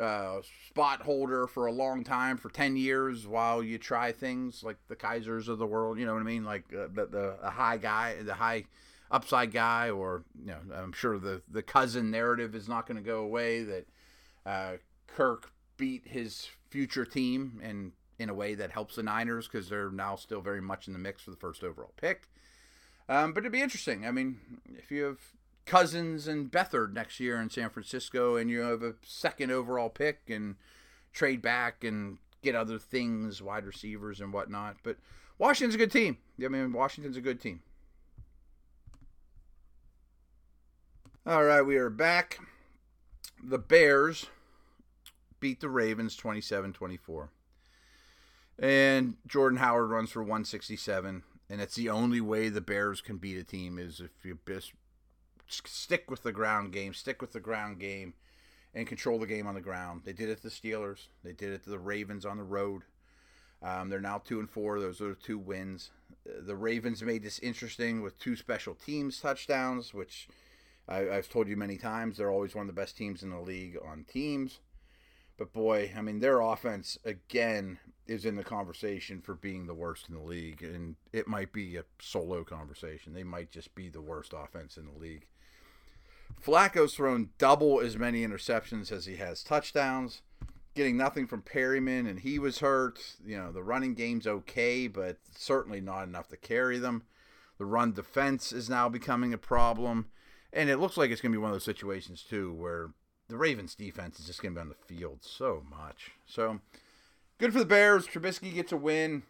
uh, 0.00 0.40
spot 0.68 1.02
holder 1.02 1.46
for 1.46 1.66
a 1.66 1.72
long 1.72 2.04
time, 2.04 2.36
for 2.36 2.48
10 2.48 2.76
years, 2.76 3.26
while 3.26 3.62
you 3.62 3.78
try 3.78 4.12
things 4.12 4.62
like 4.62 4.76
the 4.88 4.96
Kizers 4.96 5.48
of 5.48 5.58
the 5.58 5.66
world, 5.66 5.98
you 5.98 6.06
know 6.06 6.14
what 6.14 6.20
I 6.20 6.24
mean? 6.24 6.44
Like 6.44 6.64
uh, 6.72 6.88
the, 6.92 7.36
the 7.42 7.50
high 7.50 7.76
guy, 7.76 8.22
the 8.22 8.34
high 8.34 8.64
upside 9.10 9.52
guy, 9.52 9.90
or 9.90 10.24
you 10.40 10.48
know, 10.48 10.58
I'm 10.74 10.92
sure 10.92 11.18
the 11.18 11.42
the 11.50 11.62
cousin 11.62 12.10
narrative 12.10 12.54
is 12.54 12.68
not 12.68 12.86
going 12.86 12.96
to 12.96 13.02
go 13.02 13.20
away. 13.20 13.62
That 13.62 13.86
uh, 14.44 14.72
Kirk 15.06 15.52
beat 15.76 16.02
his 16.06 16.48
future 16.70 17.04
team 17.04 17.60
and 17.62 17.92
in 18.18 18.28
a 18.28 18.34
way 18.34 18.54
that 18.54 18.70
helps 18.70 18.96
the 18.96 19.02
Niners 19.02 19.46
because 19.46 19.68
they're 19.68 19.90
now 19.90 20.16
still 20.16 20.40
very 20.40 20.60
much 20.60 20.86
in 20.86 20.92
the 20.92 20.98
mix 20.98 21.22
for 21.22 21.30
the 21.30 21.36
first 21.36 21.62
overall 21.62 21.92
pick. 22.00 22.28
Um, 23.08 23.32
but 23.32 23.42
it'd 23.42 23.52
be 23.52 23.62
interesting. 23.62 24.06
I 24.06 24.10
mean, 24.10 24.40
if 24.76 24.90
you 24.90 25.04
have 25.04 25.20
Cousins 25.66 26.28
and 26.28 26.50
Beathard 26.50 26.92
next 26.92 27.18
year 27.18 27.40
in 27.40 27.50
San 27.50 27.70
Francisco, 27.70 28.36
and 28.36 28.48
you 28.48 28.60
have 28.60 28.82
a 28.82 28.94
second 29.02 29.50
overall 29.50 29.90
pick 29.90 30.20
and 30.28 30.54
trade 31.12 31.42
back 31.42 31.82
and 31.82 32.18
get 32.42 32.54
other 32.54 32.78
things, 32.78 33.42
wide 33.42 33.66
receivers 33.66 34.20
and 34.20 34.32
whatnot. 34.32 34.76
But 34.84 34.96
Washington's 35.38 35.74
a 35.74 35.78
good 35.78 35.90
team. 35.90 36.18
I 36.42 36.48
mean, 36.48 36.72
Washington's 36.72 37.16
a 37.16 37.20
good 37.20 37.40
team. 37.40 37.60
All 41.26 41.44
right, 41.44 41.62
we 41.62 41.76
are 41.76 41.90
back. 41.90 42.38
The 43.42 43.58
Bears 43.58 44.26
beat 45.40 45.60
the 45.60 45.68
Ravens 45.68 46.14
27 46.14 46.72
24. 46.72 47.30
And 48.58 49.16
Jordan 49.26 49.58
Howard 49.58 49.90
runs 49.90 50.10
for 50.10 50.22
167. 50.22 51.24
And 51.50 51.60
it's 51.60 51.74
the 51.74 51.90
only 51.90 52.20
way 52.20 52.48
the 52.48 52.60
Bears 52.60 53.00
can 53.00 53.18
beat 53.18 53.38
a 53.38 53.44
team 53.44 53.78
is 53.78 54.00
if 54.00 54.24
you 54.24 54.38
stick 55.46 56.10
with 56.10 56.22
the 56.22 56.32
ground 56.32 56.72
game, 56.72 56.94
stick 56.94 57.20
with 57.20 57.32
the 57.32 57.40
ground 57.40 57.78
game, 57.78 58.14
and 58.74 58.86
control 58.86 59.18
the 59.18 59.26
game 59.26 59.46
on 59.46 59.54
the 59.54 59.60
ground. 59.60 60.02
They 60.04 60.12
did 60.12 60.28
it 60.28 60.36
to 60.36 60.42
the 60.44 60.48
Steelers. 60.48 61.08
They 61.24 61.32
did 61.32 61.52
it 61.52 61.64
to 61.64 61.70
the 61.70 61.78
Ravens 61.78 62.26
on 62.26 62.36
the 62.36 62.44
road. 62.44 62.82
Um, 63.62 63.88
they're 63.88 64.00
now 64.00 64.18
two 64.18 64.38
and 64.38 64.50
four. 64.50 64.80
Those 64.80 65.00
are 65.00 65.14
two 65.14 65.38
wins. 65.38 65.90
The 66.24 66.56
Ravens 66.56 67.02
made 67.02 67.22
this 67.22 67.38
interesting 67.38 68.02
with 68.02 68.18
two 68.18 68.36
special 68.36 68.74
teams 68.74 69.20
touchdowns, 69.20 69.94
which 69.94 70.28
I, 70.88 70.98
have 70.98 71.30
told 71.30 71.48
you 71.48 71.56
many 71.56 71.78
times. 71.78 72.16
They're 72.16 72.30
always 72.30 72.54
one 72.54 72.68
of 72.68 72.74
the 72.74 72.80
best 72.80 72.96
teams 72.96 73.22
in 73.22 73.30
the 73.30 73.40
league 73.40 73.78
on 73.84 74.04
teams. 74.04 74.60
But 75.38 75.52
boy, 75.52 75.92
I 75.96 76.00
mean, 76.00 76.20
their 76.20 76.40
offense 76.40 76.98
again 77.04 77.78
is 78.06 78.24
in 78.24 78.36
the 78.36 78.44
conversation 78.44 79.20
for 79.20 79.34
being 79.34 79.66
the 79.66 79.74
worst 79.74 80.08
in 80.08 80.14
the 80.14 80.20
league, 80.20 80.62
and 80.62 80.96
it 81.12 81.26
might 81.26 81.52
be 81.52 81.76
a 81.76 81.84
solo 82.00 82.44
conversation. 82.44 83.12
They 83.12 83.24
might 83.24 83.50
just 83.50 83.74
be 83.74 83.88
the 83.88 84.00
worst 84.00 84.32
offense 84.34 84.76
in 84.76 84.86
the 84.86 84.98
league. 84.98 85.26
Flacco's 86.42 86.94
thrown 86.94 87.30
double 87.38 87.80
as 87.80 87.96
many 87.96 88.26
interceptions 88.26 88.92
as 88.92 89.06
he 89.06 89.16
has 89.16 89.42
touchdowns, 89.42 90.22
getting 90.74 90.96
nothing 90.96 91.26
from 91.26 91.42
Perriman, 91.42 92.08
and 92.08 92.20
he 92.20 92.38
was 92.38 92.60
hurt. 92.60 93.16
You 93.24 93.36
know, 93.36 93.52
the 93.52 93.62
running 93.62 93.94
game's 93.94 94.26
okay, 94.26 94.86
but 94.86 95.18
certainly 95.34 95.80
not 95.80 96.04
enough 96.04 96.28
to 96.28 96.36
carry 96.36 96.78
them. 96.78 97.02
The 97.58 97.64
run 97.64 97.92
defense 97.92 98.52
is 98.52 98.68
now 98.68 98.88
becoming 98.88 99.32
a 99.32 99.38
problem, 99.38 100.06
and 100.52 100.68
it 100.68 100.78
looks 100.78 100.96
like 100.96 101.10
it's 101.10 101.20
going 101.20 101.32
to 101.32 101.38
be 101.38 101.42
one 101.42 101.50
of 101.50 101.54
those 101.54 101.64
situations, 101.64 102.22
too, 102.22 102.52
where 102.52 102.90
the 103.28 103.36
Ravens 103.36 103.74
defense 103.74 104.20
is 104.20 104.26
just 104.26 104.42
going 104.42 104.54
to 104.54 104.60
be 104.60 104.62
on 104.62 104.68
the 104.68 104.94
field 104.94 105.18
so 105.22 105.64
much. 105.68 106.12
So 106.26 106.60
good 107.38 107.52
for 107.52 107.58
the 107.58 107.64
Bears. 107.64 108.06
Trubisky 108.06 108.54
gets 108.54 108.72
a 108.72 108.76
win. 108.76 109.22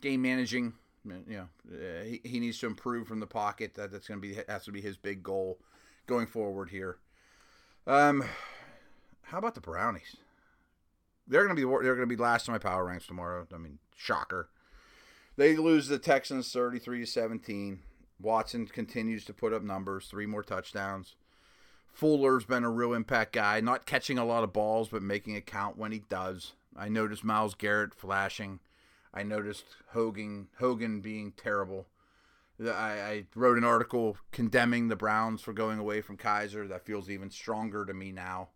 Game 0.00 0.22
managing, 0.22 0.72
you 1.04 1.22
know, 1.28 1.48
uh, 1.70 2.04
he, 2.04 2.20
he 2.24 2.40
needs 2.40 2.58
to 2.60 2.66
improve 2.66 3.06
from 3.06 3.20
the 3.20 3.26
pocket. 3.26 3.74
That 3.74 3.92
that's 3.92 4.08
going 4.08 4.20
to 4.20 4.26
be 4.26 4.38
has 4.48 4.64
to 4.64 4.72
be 4.72 4.80
his 4.80 4.96
big 4.96 5.22
goal 5.22 5.58
going 6.06 6.26
forward 6.26 6.70
here. 6.70 6.98
Um, 7.86 8.24
how 9.22 9.38
about 9.38 9.54
the 9.54 9.60
Brownies? 9.60 10.16
They're 11.26 11.46
to 11.46 11.54
be 11.54 11.62
they're 11.62 11.94
to 11.94 12.06
be 12.06 12.16
last 12.16 12.48
in 12.48 12.52
my 12.52 12.58
power 12.58 12.84
ranks 12.84 13.06
tomorrow. 13.06 13.46
I 13.54 13.58
mean, 13.58 13.78
shocker. 13.96 14.48
They 15.36 15.56
lose 15.56 15.88
the 15.88 15.98
Texans 15.98 16.52
33 16.52 17.00
to 17.00 17.06
17. 17.06 17.80
Watson 18.20 18.66
continues 18.66 19.24
to 19.24 19.32
put 19.32 19.52
up 19.52 19.62
numbers, 19.62 20.06
three 20.06 20.26
more 20.26 20.42
touchdowns. 20.42 21.14
Fuller's 21.92 22.44
been 22.44 22.64
a 22.64 22.70
real 22.70 22.92
impact 22.92 23.32
guy, 23.32 23.60
not 23.60 23.86
catching 23.86 24.18
a 24.18 24.24
lot 24.24 24.44
of 24.44 24.52
balls, 24.52 24.88
but 24.88 25.02
making 25.02 25.34
it 25.34 25.46
count 25.46 25.78
when 25.78 25.92
he 25.92 26.00
does. 26.08 26.52
I 26.76 26.88
noticed 26.88 27.24
Myles 27.24 27.54
Garrett 27.54 27.94
flashing. 27.94 28.60
I 29.12 29.22
noticed 29.22 29.64
Hogan 29.88 30.48
Hogan 30.58 31.00
being 31.00 31.32
terrible. 31.32 31.86
I, 32.62 32.72
I, 32.72 33.24
wrote 33.34 33.56
an 33.56 33.64
article 33.64 34.16
condemning 34.32 34.88
the 34.88 34.96
Browns 34.96 35.40
for 35.40 35.52
going 35.52 35.78
away 35.78 36.00
from 36.00 36.16
Kizer. 36.16 36.68
That 36.68 36.84
feels 36.84 37.08
even 37.08 37.30
stronger 37.30 37.86
to 37.86 37.94
me 37.94 38.12
now. 38.12 38.48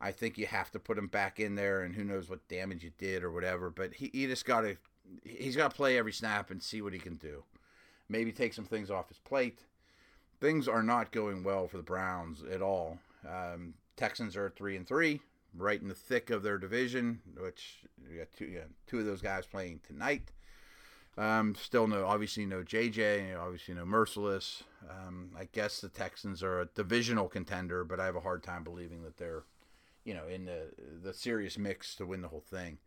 I 0.00 0.12
think 0.12 0.38
you 0.38 0.46
have 0.46 0.70
to 0.72 0.78
put 0.78 0.98
him 0.98 1.08
back 1.08 1.40
in 1.40 1.54
there, 1.54 1.82
and 1.82 1.94
who 1.94 2.04
knows 2.04 2.28
what 2.28 2.46
damage 2.48 2.84
you 2.84 2.90
did 2.98 3.24
or 3.24 3.32
whatever. 3.32 3.70
But 3.70 3.94
he, 3.94 4.10
he 4.12 4.26
just 4.26 4.44
got 4.44 4.62
to 4.62 4.76
he's 5.24 5.56
got 5.56 5.70
to 5.70 5.76
play 5.76 5.96
every 5.96 6.12
snap 6.12 6.50
and 6.50 6.62
see 6.62 6.82
what 6.82 6.92
he 6.92 6.98
can 6.98 7.16
do. 7.16 7.44
Maybe 8.08 8.32
take 8.32 8.54
some 8.54 8.64
things 8.64 8.90
off 8.90 9.08
his 9.08 9.18
plate 9.18 9.64
things 10.40 10.68
are 10.68 10.82
not 10.82 11.12
going 11.12 11.42
well 11.42 11.68
for 11.68 11.76
the 11.76 11.82
Browns 11.82 12.42
at 12.50 12.62
all. 12.62 12.98
Um, 13.28 13.74
Texans 13.96 14.36
are 14.36 14.50
three 14.50 14.76
and 14.76 14.86
three, 14.86 15.20
right 15.56 15.80
in 15.80 15.88
the 15.88 15.94
thick 15.94 16.30
of 16.30 16.42
their 16.42 16.58
division, 16.58 17.20
which 17.36 17.80
we 18.08 18.18
got 18.18 18.28
two, 18.36 18.46
yeah, 18.46 18.60
two 18.86 19.00
of 19.00 19.06
those 19.06 19.22
guys 19.22 19.46
playing 19.46 19.80
tonight. 19.86 20.30
Um, 21.18 21.56
still 21.56 21.88
no, 21.88 22.06
obviously 22.06 22.46
no 22.46 22.62
JJ, 22.62 23.36
obviously 23.36 23.74
no 23.74 23.84
Mercilus. 23.84 24.62
Um, 24.88 25.30
I 25.36 25.48
guess 25.50 25.80
the 25.80 25.88
Texans 25.88 26.44
are 26.44 26.60
a 26.60 26.68
divisional 26.76 27.28
contender, 27.28 27.84
but 27.84 27.98
I 27.98 28.04
have 28.06 28.14
a 28.14 28.20
hard 28.20 28.44
time 28.44 28.62
believing 28.62 29.02
that 29.02 29.16
they're, 29.16 29.42
you 30.04 30.14
know, 30.14 30.28
in 30.28 30.44
the 30.44 30.68
the 31.02 31.12
serious 31.12 31.58
mix 31.58 31.96
to 31.96 32.06
win 32.06 32.22
the 32.22 32.28
whole 32.28 32.44
thing. 32.48 32.78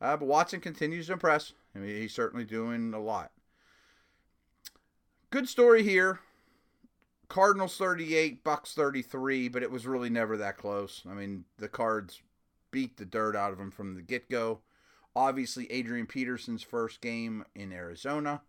Uh, 0.00 0.16
but 0.16 0.26
Watson 0.26 0.60
continues 0.60 1.08
to 1.08 1.12
impress. 1.12 1.52
I 1.74 1.78
mean, 1.78 1.94
he's 1.94 2.14
certainly 2.14 2.46
doing 2.46 2.94
a 2.94 3.00
lot. 3.00 3.32
Good 5.30 5.48
story 5.48 5.82
here. 5.82 6.20
Cardinals 7.28 7.76
38, 7.76 8.44
Bucks 8.44 8.72
33, 8.74 9.48
but 9.48 9.62
it 9.62 9.70
was 9.70 9.86
really 9.86 10.10
never 10.10 10.36
that 10.36 10.56
close. 10.56 11.02
I 11.08 11.14
mean, 11.14 11.44
the 11.58 11.68
Cards 11.68 12.22
beat 12.70 12.96
the 12.96 13.04
dirt 13.04 13.36
out 13.36 13.52
of 13.52 13.58
them 13.58 13.70
from 13.70 13.94
the 13.94 14.02
get 14.02 14.30
go. 14.30 14.60
Obviously, 15.16 15.70
Adrian 15.70 16.06
Peterson's 16.06 16.62
first 16.62 17.00
game 17.00 17.44
in 17.54 17.72
Arizona, 17.72 18.42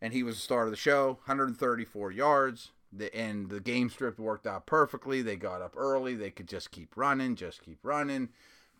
and 0.00 0.12
he 0.12 0.22
was 0.22 0.36
the 0.36 0.42
star 0.42 0.64
of 0.64 0.70
the 0.70 0.76
show 0.76 1.18
134 1.24 2.12
yards. 2.12 2.72
The, 2.92 3.14
and 3.14 3.48
the 3.48 3.60
game 3.60 3.88
script 3.88 4.18
worked 4.18 4.46
out 4.46 4.66
perfectly. 4.66 5.22
They 5.22 5.36
got 5.36 5.62
up 5.62 5.74
early. 5.76 6.14
They 6.14 6.30
could 6.30 6.48
just 6.48 6.72
keep 6.72 6.96
running, 6.96 7.36
just 7.36 7.62
keep 7.62 7.78
running. 7.84 8.30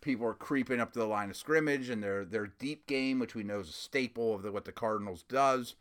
People 0.01 0.27
are 0.27 0.33
creeping 0.33 0.81
up 0.81 0.91
to 0.93 0.99
the 0.99 1.05
line 1.05 1.29
of 1.29 1.37
scrimmage, 1.37 1.89
and 1.89 2.03
their 2.03 2.25
their 2.25 2.47
deep 2.47 2.87
game, 2.87 3.19
which 3.19 3.35
we 3.35 3.43
know 3.43 3.59
is 3.59 3.69
a 3.69 3.73
staple 3.73 4.35
of 4.35 4.43
the, 4.43 4.51
what 4.51 4.65
the 4.65 4.71
Cardinals 4.71 5.23
does, 5.29 5.75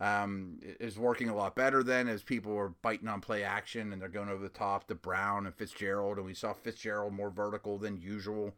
um, 0.00 0.58
is 0.80 0.98
working 0.98 1.28
a 1.28 1.34
lot 1.34 1.56
better 1.56 1.82
then 1.82 2.08
as 2.08 2.22
people 2.22 2.54
were 2.54 2.70
biting 2.82 3.08
on 3.08 3.20
play 3.20 3.42
action 3.42 3.92
and 3.92 4.00
they're 4.00 4.08
going 4.08 4.28
over 4.28 4.42
the 4.42 4.48
top 4.48 4.86
to 4.88 4.94
Brown 4.94 5.46
and 5.46 5.54
Fitzgerald, 5.54 6.18
and 6.18 6.26
we 6.26 6.34
saw 6.34 6.52
Fitzgerald 6.52 7.12
more 7.12 7.30
vertical 7.30 7.78
than 7.78 8.00
usual. 8.00 8.54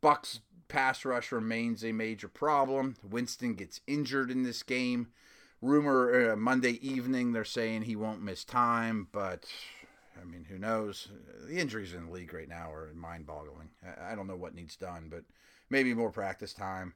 Bucks 0.00 0.40
pass 0.68 1.04
rush 1.04 1.32
remains 1.32 1.84
a 1.84 1.92
major 1.92 2.28
problem. 2.28 2.96
Winston 3.08 3.54
gets 3.54 3.80
injured 3.86 4.30
in 4.30 4.42
this 4.42 4.62
game. 4.62 5.08
Rumor 5.62 6.32
uh, 6.32 6.36
Monday 6.36 6.78
evening 6.86 7.32
they're 7.32 7.44
saying 7.44 7.82
he 7.82 7.96
won't 7.96 8.22
miss 8.22 8.44
time, 8.44 9.08
but 9.12 9.46
I 10.20 10.24
mean, 10.24 10.44
who 10.48 10.58
knows? 10.58 11.08
The 11.46 11.58
injuries 11.58 11.94
in 11.94 12.06
the 12.06 12.12
league 12.12 12.32
right 12.32 12.48
now 12.48 12.70
are 12.70 12.92
mind-boggling. 12.94 13.70
I 14.00 14.14
don't 14.14 14.26
know 14.26 14.36
what 14.36 14.54
needs 14.54 14.76
done, 14.76 15.08
but 15.10 15.24
maybe 15.70 15.94
more 15.94 16.10
practice 16.10 16.52
time. 16.52 16.94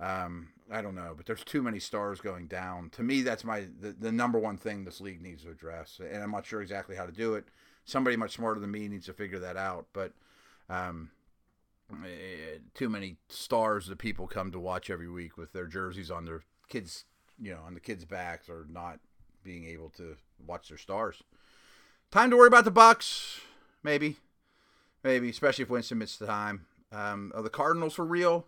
Um, 0.00 0.48
I 0.70 0.82
don't 0.82 0.94
know, 0.94 1.14
but 1.16 1.26
there's 1.26 1.44
too 1.44 1.62
many 1.62 1.78
stars 1.78 2.20
going 2.20 2.46
down. 2.46 2.90
To 2.90 3.02
me, 3.02 3.22
that's 3.22 3.44
my 3.44 3.66
the, 3.80 3.92
the 3.92 4.12
number 4.12 4.38
one 4.38 4.56
thing 4.56 4.84
this 4.84 5.00
league 5.00 5.22
needs 5.22 5.44
to 5.44 5.50
address, 5.50 6.00
and 6.00 6.22
I'm 6.22 6.32
not 6.32 6.46
sure 6.46 6.62
exactly 6.62 6.96
how 6.96 7.06
to 7.06 7.12
do 7.12 7.34
it. 7.34 7.44
Somebody 7.84 8.16
much 8.16 8.32
smarter 8.32 8.60
than 8.60 8.70
me 8.70 8.88
needs 8.88 9.06
to 9.06 9.12
figure 9.12 9.38
that 9.38 9.56
out. 9.56 9.86
But 9.92 10.12
um, 10.68 11.10
too 12.74 12.88
many 12.88 13.16
stars 13.28 13.86
that 13.86 13.98
people 13.98 14.26
come 14.26 14.50
to 14.50 14.58
watch 14.58 14.90
every 14.90 15.08
week 15.08 15.36
with 15.36 15.52
their 15.52 15.66
jerseys 15.66 16.10
on 16.10 16.24
their 16.24 16.42
kids, 16.68 17.04
you 17.40 17.52
know, 17.52 17.60
on 17.66 17.74
the 17.74 17.80
kids' 17.80 18.04
backs, 18.04 18.48
are 18.48 18.66
not 18.70 19.00
being 19.42 19.64
able 19.66 19.90
to 19.90 20.16
watch 20.46 20.68
their 20.68 20.78
stars. 20.78 21.22
Time 22.10 22.30
to 22.30 22.36
worry 22.36 22.46
about 22.46 22.64
the 22.64 22.70
Bucks, 22.70 23.40
maybe, 23.82 24.16
maybe, 25.02 25.28
especially 25.28 25.62
if 25.62 25.70
Winston 25.70 25.98
misses 25.98 26.18
the 26.18 26.26
time. 26.26 26.66
Um, 26.90 27.32
are 27.34 27.42
the 27.42 27.50
Cardinals 27.50 27.94
for 27.94 28.04
real? 28.04 28.46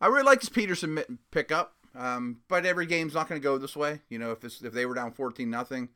I 0.00 0.08
really 0.08 0.24
like 0.24 0.40
this 0.40 0.48
Peterson 0.48 1.18
pickup, 1.30 1.74
um, 1.94 2.40
but 2.48 2.66
every 2.66 2.86
game's 2.86 3.14
not 3.14 3.28
going 3.28 3.40
to 3.40 3.44
go 3.44 3.56
this 3.56 3.76
way. 3.76 4.00
You 4.08 4.18
know, 4.18 4.32
if 4.32 4.44
if 4.44 4.72
they 4.72 4.84
were 4.84 4.94
down 4.94 5.12
fourteen 5.12 5.50
nothing, 5.50 5.88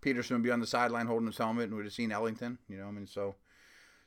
Peterson 0.00 0.36
would 0.36 0.42
be 0.42 0.50
on 0.50 0.60
the 0.60 0.66
sideline 0.66 1.06
holding 1.06 1.26
his 1.26 1.38
helmet 1.38 1.68
and 1.68 1.76
we'd 1.76 1.84
have 1.84 1.92
seen 1.92 2.12
Ellington. 2.12 2.58
You 2.68 2.78
know, 2.78 2.86
I 2.86 2.90
mean, 2.90 3.06
so 3.06 3.36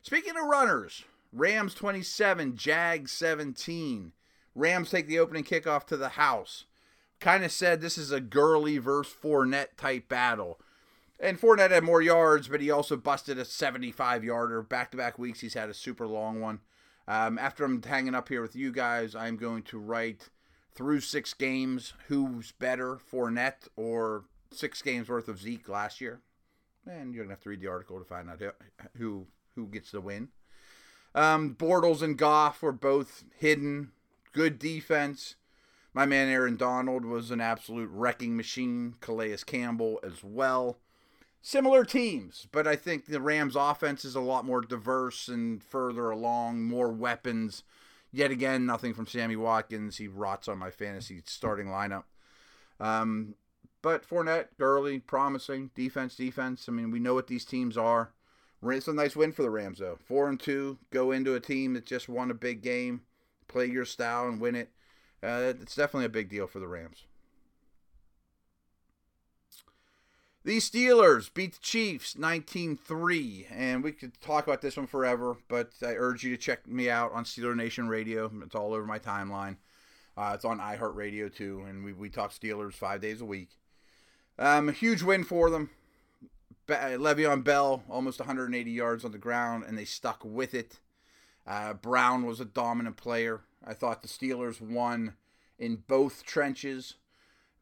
speaking 0.01 0.38
of 0.38 0.46
runners, 0.46 1.04
Rams 1.34 1.74
twenty 1.74 2.04
seven, 2.04 2.56
Jags 2.56 3.12
seventeen. 3.12 4.14
Rams 4.54 4.90
take 4.90 5.08
the 5.08 5.20
opening 5.20 5.44
kickoff 5.44 5.86
to 5.86 5.98
the 5.98 6.10
house. 6.10 6.66
Kind 7.20 7.44
of 7.44 7.52
said 7.52 7.80
this 7.80 7.98
is 7.98 8.12
a 8.12 8.20
Gurley 8.20 8.78
versus 8.78 9.14
Fournette 9.22 9.78
type 9.78 10.10
battle. 10.10 10.60
And 11.20 11.40
Fournette 11.40 11.72
had 11.72 11.84
more 11.84 12.02
yards, 12.02 12.48
but 12.48 12.62
he 12.62 12.72
also 12.72 12.98
busted 12.98 13.38
a 13.38 13.46
75 13.46 14.24
yarder. 14.24 14.64
Back 14.64 14.90
to 14.92 14.98
back 14.98 15.20
weeks, 15.20 15.40
he's 15.40 15.54
had 15.54 15.70
a 15.70 15.74
super 15.74 16.08
long 16.08 16.42
one. 16.42 16.62
Um, 17.08 17.38
after 17.38 17.64
I'm 17.64 17.82
hanging 17.82 18.16
up 18.16 18.28
here 18.28 18.42
with 18.42 18.56
you 18.56 18.72
guys, 18.72 19.16
I'm 19.16 19.38
going 19.38 19.62
to 19.64 19.78
write 19.78 20.30
through 20.74 21.02
six 21.02 21.34
games 21.34 21.94
who's 22.08 22.54
better, 22.54 22.98
Fournette 22.98 23.68
or 23.76 24.26
six 24.52 24.82
games 24.82 25.10
worth 25.10 25.28
of 25.28 25.40
Zeke 25.40 25.70
last 25.70 26.02
year, 26.02 26.22
and 26.88 27.14
you're 27.14 27.24
gonna 27.24 27.34
have 27.34 27.44
to 27.44 27.50
read 27.50 27.62
the 27.62 27.68
article 27.68 28.00
to 28.00 28.06
find 28.06 28.30
out 28.30 28.42
who 28.98 29.28
who 29.56 29.68
gets 29.68 29.92
the 29.92 30.02
win. 30.02 30.30
Um, 31.13 31.56
Bortles 31.56 32.01
and 32.01 32.18
Goff 32.18 32.62
were 32.62 32.72
both 32.72 33.24
hidden. 33.38 33.91
Good 34.32 34.60
defense. 34.60 35.36
My 35.94 36.06
man 36.06 36.30
Aaron 36.30 36.56
Donald 36.56 37.03
was 37.03 37.32
an 37.32 37.41
absolute 37.41 37.89
wrecking 37.91 38.38
machine. 38.38 38.96
Calais 39.01 39.38
Campbell 39.46 40.00
as 40.03 40.24
well. 40.24 40.77
Similar 41.41 41.86
teams, 41.86 42.48
but 42.51 42.68
I 42.68 42.75
think 42.75 43.08
the 43.08 43.20
Rams' 43.20 43.56
offense 43.56 44.06
is 44.06 44.15
a 44.15 44.22
lot 44.22 44.46
more 44.46 44.62
diverse 44.62 45.27
and 45.27 45.62
further 45.62 46.12
along, 46.12 46.63
more 46.63 46.89
weapons. 46.89 47.63
Yet 48.12 48.30
again, 48.30 48.65
nothing 48.65 48.94
from 48.94 49.08
Sammy 49.08 49.36
Watkins. 49.36 49.98
He 49.98 50.08
rots 50.08 50.48
on 50.48 50.60
my 50.60 50.70
fantasy 50.70 51.22
starting 51.25 51.68
lineup. 51.68 52.03
Um, 52.80 53.36
but 53.82 54.08
Fournette, 54.08 54.50
Gurley, 54.60 55.00
promising 55.00 55.72
defense, 55.74 56.15
defense. 56.15 56.65
I 56.70 56.74
mean, 56.74 56.91
we 56.91 57.00
know 57.00 57.15
what 57.15 57.27
these 57.27 57.46
teams 57.46 57.75
are. 57.75 58.12
It's 58.63 58.88
a 58.88 58.94
nice 58.94 59.15
win 59.15 59.32
for 59.32 59.41
the 59.41 59.50
Rams, 59.50 59.80
though. 59.80 59.98
Four 60.06 60.30
and 60.30 60.39
two, 60.39 60.77
go 60.91 61.12
into 61.12 61.36
a 61.36 61.39
team 61.39 61.74
that 61.74 61.86
just 61.86 62.08
won 62.08 62.30
a 62.30 62.36
big 62.36 62.62
game, 62.62 63.01
play 63.48 63.65
your 63.65 63.86
style 63.86 64.27
and 64.27 64.39
win 64.39 64.56
it. 64.56 64.70
Uh, 65.24 65.53
it's 65.60 65.75
definitely 65.75 66.06
a 66.06 66.10
big 66.10 66.30
deal 66.30 66.48
for 66.48 66.60
the 66.60 66.68
Rams. 66.68 67.06
The 70.44 70.58
Steelers 70.58 71.32
beat 71.32 71.53
the 71.53 71.60
Chiefs 71.62 72.18
19 72.18 72.75
3. 72.75 73.48
And 73.51 73.84
we 73.84 73.91
could 73.91 74.20
talk 74.22 74.48
about 74.48 74.62
this 74.62 74.77
one 74.77 74.88
forever, 74.88 75.38
but 75.48 75.72
I 75.84 75.94
urge 75.96 76.24
you 76.24 76.32
to 76.36 76.41
check 76.41 76.68
me 76.68 76.89
out 76.89 77.12
on 77.13 77.25
Steeler 77.25 77.56
Nation 77.56 77.88
Radio. 77.88 78.32
It's 78.44 78.56
all 78.56 78.74
over 78.74 78.86
my 78.86 78.98
timeline. 78.98 79.58
Uh, 80.18 80.32
it's 80.34 80.46
on 80.46 80.60
iHeartRadio 80.60 81.34
too, 81.34 81.63
and 81.68 81.84
we, 81.84 81.94
we 81.94 82.10
talk 82.10 82.32
Steelers 82.32 82.74
five 82.74 83.01
days 83.01 83.22
a 83.22 83.25
week. 83.25 83.50
Um, 84.39 84.70
a 84.70 84.72
huge 84.72 85.03
win 85.03 85.24
for 85.24 85.50
them. 85.50 85.70
Be- 86.68 86.74
Le'Veon 86.74 87.44
Bell, 87.44 87.84
almost 87.89 88.20
180 88.20 88.72
yards 88.72 89.06
on 89.06 89.12
the 89.12 89.18
ground, 89.18 89.63
and 89.68 89.77
they 89.77 89.86
stuck 89.86 90.24
with 90.24 90.53
it. 90.53 90.80
Uh, 91.46 91.74
Brown 91.74 92.25
was 92.25 92.39
a 92.39 92.46
dominant 92.46 92.98
player. 92.98 93.41
I 93.65 93.74
thought 93.74 94.01
the 94.01 94.08
Steelers 94.08 94.62
won 94.62 95.13
in 95.58 95.84
both 95.88 96.24
trenches. 96.24 96.96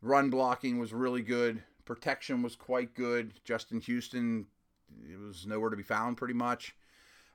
Run 0.01 0.29
blocking 0.29 0.79
was 0.79 0.93
really 0.93 1.21
good. 1.21 1.63
Protection 1.85 2.41
was 2.41 2.55
quite 2.55 2.93
good. 2.93 3.39
Justin 3.43 3.81
Houston 3.81 4.47
it 5.09 5.19
was 5.19 5.45
nowhere 5.45 5.69
to 5.69 5.77
be 5.77 5.83
found 5.83 6.17
pretty 6.17 6.33
much. 6.33 6.75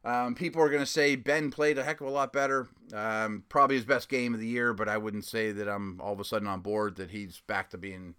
Um, 0.04 0.34
people 0.34 0.60
are 0.60 0.68
going 0.68 0.82
to 0.82 0.86
say 0.86 1.16
Ben 1.16 1.50
played 1.50 1.78
a 1.78 1.84
heck 1.84 2.00
of 2.00 2.06
a 2.06 2.10
lot 2.10 2.32
better. 2.32 2.68
Um, 2.92 3.44
probably 3.48 3.76
his 3.76 3.86
best 3.86 4.08
game 4.08 4.34
of 4.34 4.40
the 4.40 4.46
year, 4.46 4.74
but 4.74 4.88
I 4.88 4.98
wouldn't 4.98 5.24
say 5.24 5.50
that 5.52 5.68
I'm 5.68 6.00
all 6.00 6.12
of 6.12 6.20
a 6.20 6.24
sudden 6.24 6.46
on 6.46 6.60
board 6.60 6.96
that 6.96 7.10
he's 7.10 7.40
back 7.46 7.70
to 7.70 7.78
being 7.78 8.14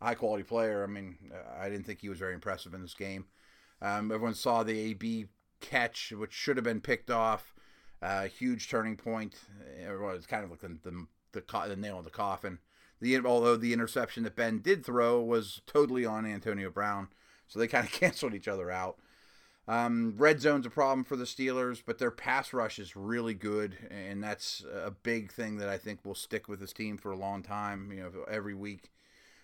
high 0.00 0.14
quality 0.14 0.44
player. 0.44 0.82
I 0.82 0.86
mean, 0.86 1.16
I 1.58 1.68
didn't 1.68 1.86
think 1.86 2.00
he 2.00 2.08
was 2.08 2.18
very 2.18 2.34
impressive 2.34 2.74
in 2.74 2.82
this 2.82 2.94
game. 2.94 3.26
Um, 3.80 4.10
everyone 4.10 4.34
saw 4.34 4.62
the 4.62 4.78
AB 4.78 5.26
catch, 5.60 6.12
which 6.16 6.32
should 6.32 6.56
have 6.56 6.64
been 6.64 6.80
picked 6.80 7.10
off. 7.10 7.54
Uh, 8.00 8.24
huge 8.24 8.68
turning 8.68 8.96
point. 8.96 9.34
It 9.80 10.00
was 10.00 10.26
kind 10.26 10.44
of 10.44 10.50
like 10.50 10.60
the, 10.60 10.78
the, 10.82 11.06
the, 11.32 11.68
the 11.68 11.76
nail 11.76 11.98
in 11.98 12.04
the 12.04 12.10
coffin. 12.10 12.58
The 13.00 13.18
although 13.24 13.56
the 13.56 13.72
interception 13.72 14.24
that 14.24 14.36
Ben 14.36 14.58
did 14.58 14.84
throw 14.84 15.20
was 15.20 15.62
totally 15.66 16.04
on 16.04 16.26
Antonio 16.26 16.70
Brown, 16.70 17.08
so 17.46 17.58
they 17.58 17.68
kind 17.68 17.86
of 17.86 17.92
canceled 18.00 18.34
each 18.34 18.48
other 18.48 18.70
out. 18.70 18.98
Um, 19.68 20.14
red 20.16 20.40
zone's 20.40 20.64
a 20.64 20.70
problem 20.70 21.04
for 21.04 21.14
the 21.14 21.24
Steelers, 21.24 21.82
but 21.84 21.98
their 21.98 22.10
pass 22.10 22.52
rush 22.52 22.78
is 22.78 22.96
really 22.96 23.34
good, 23.34 23.76
and 23.90 24.24
that's 24.24 24.64
a 24.72 24.90
big 24.90 25.30
thing 25.30 25.58
that 25.58 25.68
I 25.68 25.76
think 25.76 26.04
will 26.04 26.14
stick 26.14 26.48
with 26.48 26.58
this 26.58 26.72
team 26.72 26.96
for 26.96 27.12
a 27.12 27.18
long 27.18 27.42
time. 27.42 27.92
You 27.92 28.02
know, 28.02 28.10
every 28.28 28.54
week. 28.54 28.90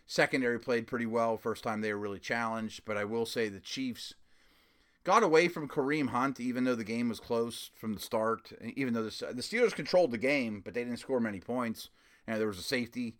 Secondary 0.07 0.59
played 0.59 0.87
pretty 0.87 1.07
well 1.07 1.37
first 1.37 1.65
time 1.65 1.81
they 1.81 1.93
were 1.93 1.99
really 1.99 2.19
challenged, 2.19 2.85
but 2.85 2.97
I 2.97 3.05
will 3.05 3.27
say 3.27 3.49
the 3.49 3.61
Chiefs 3.61 4.15
got 5.05 5.23
away 5.23 5.49
from 5.49 5.69
Kareem 5.69 6.09
Hunt, 6.09 6.41
even 6.41 6.65
though 6.65 6.75
the 6.75 6.85
game 6.85 7.09
was 7.09 7.21
close 7.21 7.71
from 7.75 7.95
the 7.95 8.01
start. 8.01 8.53
Even 8.75 8.95
though 8.95 9.05
the, 9.05 9.33
the 9.33 9.43
Steelers 9.43 9.75
controlled 9.75 10.11
the 10.11 10.19
game, 10.19 10.61
but 10.65 10.75
they 10.75 10.83
didn't 10.85 10.99
score 10.99 11.21
many 11.21 11.41
points. 11.41 11.91
And 12.27 12.41
there 12.41 12.49
was 12.49 12.59
a 12.59 12.63
safety, 12.63 13.17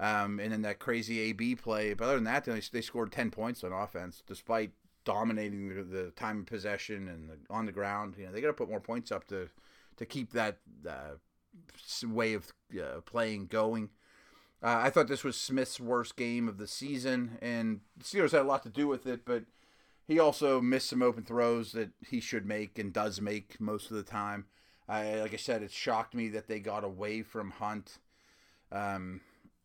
um, 0.00 0.40
and 0.40 0.52
then 0.52 0.62
that 0.62 0.78
crazy 0.78 1.20
AB 1.20 1.56
play. 1.56 1.92
But 1.92 2.04
other 2.06 2.14
than 2.14 2.24
that, 2.24 2.44
they, 2.44 2.60
they 2.72 2.80
scored 2.80 3.12
ten 3.12 3.30
points 3.30 3.62
on 3.62 3.72
offense, 3.72 4.22
despite 4.26 4.70
dominating 5.04 5.68
the, 5.68 5.82
the 5.82 6.10
time 6.12 6.40
of 6.40 6.46
possession 6.46 7.08
and 7.08 7.28
the, 7.28 7.36
on 7.50 7.66
the 7.66 7.72
ground. 7.72 8.14
You 8.18 8.26
know, 8.26 8.32
they 8.32 8.40
got 8.40 8.48
to 8.48 8.54
put 8.54 8.70
more 8.70 8.80
points 8.80 9.12
up 9.12 9.26
to 9.28 9.48
to 9.98 10.06
keep 10.06 10.32
that 10.32 10.58
uh, 10.88 11.16
way 12.06 12.34
of 12.34 12.52
uh, 12.74 13.00
playing 13.04 13.46
going. 13.46 13.90
Uh, 14.62 14.80
I 14.82 14.90
thought 14.90 15.06
this 15.06 15.24
was 15.24 15.36
Smith's 15.36 15.78
worst 15.78 16.16
game 16.16 16.48
of 16.48 16.58
the 16.58 16.66
season, 16.66 17.38
and 17.40 17.80
Steelers 18.02 18.32
had 18.32 18.42
a 18.42 18.44
lot 18.44 18.64
to 18.64 18.68
do 18.68 18.88
with 18.88 19.06
it, 19.06 19.24
but 19.24 19.44
he 20.06 20.18
also 20.18 20.60
missed 20.60 20.88
some 20.88 21.02
open 21.02 21.24
throws 21.24 21.72
that 21.72 21.90
he 22.08 22.18
should 22.18 22.44
make 22.44 22.78
and 22.78 22.92
does 22.92 23.20
make 23.20 23.60
most 23.60 23.90
of 23.90 23.96
the 23.96 24.02
time. 24.02 24.46
I, 24.88 25.16
like 25.16 25.34
I 25.34 25.36
said, 25.36 25.62
it 25.62 25.70
shocked 25.70 26.14
me 26.14 26.28
that 26.30 26.48
they 26.48 26.60
got 26.60 26.82
away 26.82 27.22
from 27.22 27.50
Hunt. 27.50 27.98
Um, 28.72 29.20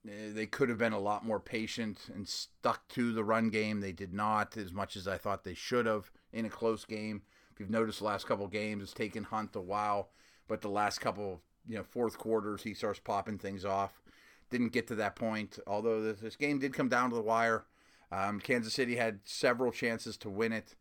they 0.06 0.46
could 0.46 0.68
have 0.70 0.78
been 0.78 0.94
a 0.94 1.00
lot 1.00 1.26
more 1.26 1.40
patient 1.40 2.10
and 2.14 2.28
stuck 2.28 2.88
to 2.90 3.14
the 3.14 3.24
run 3.24 3.50
game. 3.50 3.80
They 3.80 3.94
did 3.94 4.14
not 4.14 4.58
as 4.58 4.74
much 4.74 4.98
as 4.98 5.08
I 5.08 5.18
thought 5.18 5.44
they 5.44 5.54
should 5.54 5.86
have 5.86 6.12
in 6.34 6.46
a 6.46 6.50
close 6.50 6.84
game. 6.84 7.22
If 7.54 7.60
you've 7.60 7.70
noticed 7.70 8.00
the 8.00 8.06
last 8.06 8.28
couple 8.28 8.48
games, 8.48 8.84
it's 8.84 8.94
taken 8.94 9.24
Hunt 9.24 9.56
a 9.56 9.62
while, 9.62 10.10
but 10.48 10.62
the 10.62 10.70
last 10.70 11.00
couple, 11.00 11.42
you 11.68 11.78
know, 11.78 11.84
fourth 11.84 12.18
quarters, 12.18 12.64
he 12.64 12.74
starts 12.74 13.00
popping 13.00 13.38
things 13.38 13.64
off. 13.64 14.03
Didn't 14.50 14.72
get 14.72 14.88
to 14.88 14.96
that 14.96 15.16
point, 15.16 15.60
although 15.66 16.14
this 16.14 16.36
game 16.36 16.60
did 16.60 16.74
come 16.74 16.90
down 16.90 17.10
to 17.10 17.16
the 17.16 17.22
wire. 17.22 17.66
Um, 18.12 18.40
Kansas 18.40 18.74
City 18.74 18.96
had 18.96 19.20
several 19.24 19.72
chances 19.72 20.18
to 20.18 20.30
win 20.30 20.54
it. 20.54 20.76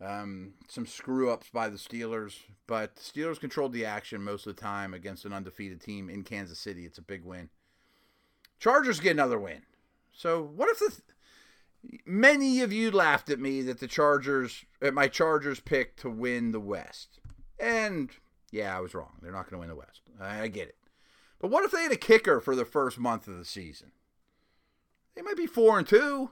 Um, 0.00 0.54
some 0.68 0.86
screw 0.86 1.30
ups 1.30 1.50
by 1.52 1.68
the 1.68 1.76
Steelers, 1.76 2.38
but 2.66 2.96
the 2.96 3.02
Steelers 3.02 3.40
controlled 3.40 3.72
the 3.72 3.84
action 3.84 4.22
most 4.22 4.46
of 4.46 4.56
the 4.56 4.62
time 4.62 4.94
against 4.94 5.24
an 5.24 5.32
undefeated 5.32 5.80
team 5.80 6.08
in 6.08 6.22
Kansas 6.22 6.58
City. 6.58 6.86
It's 6.86 6.98
a 6.98 7.02
big 7.02 7.24
win. 7.24 7.50
Chargers 8.58 9.00
get 9.00 9.12
another 9.12 9.38
win. 9.38 9.62
So 10.12 10.42
what 10.42 10.70
if 10.70 10.78
the 10.78 11.00
many 12.04 12.60
of 12.60 12.72
you 12.72 12.90
laughed 12.90 13.30
at 13.30 13.38
me 13.38 13.62
that 13.62 13.80
the 13.80 13.86
Chargers 13.86 14.64
at 14.82 14.94
my 14.94 15.08
Chargers 15.08 15.60
pick 15.60 15.96
to 15.96 16.10
win 16.10 16.52
the 16.52 16.60
West. 16.60 17.20
And 17.58 18.10
yeah, 18.50 18.76
I 18.76 18.80
was 18.80 18.94
wrong. 18.94 19.18
They're 19.22 19.32
not 19.32 19.50
going 19.50 19.60
to 19.62 19.66
win 19.66 19.68
the 19.68 19.76
West. 19.76 20.02
I, 20.20 20.42
I 20.42 20.48
get 20.48 20.68
it. 20.68 20.76
But 21.40 21.50
what 21.50 21.64
if 21.64 21.72
they 21.72 21.82
had 21.82 21.92
a 21.92 21.96
kicker 21.96 22.40
for 22.40 22.54
the 22.54 22.64
first 22.64 22.98
month 22.98 23.26
of 23.26 23.36
the 23.36 23.44
season? 23.44 23.92
They 25.16 25.22
might 25.22 25.36
be 25.36 25.46
4 25.46 25.78
and 25.78 25.88
2 25.88 26.30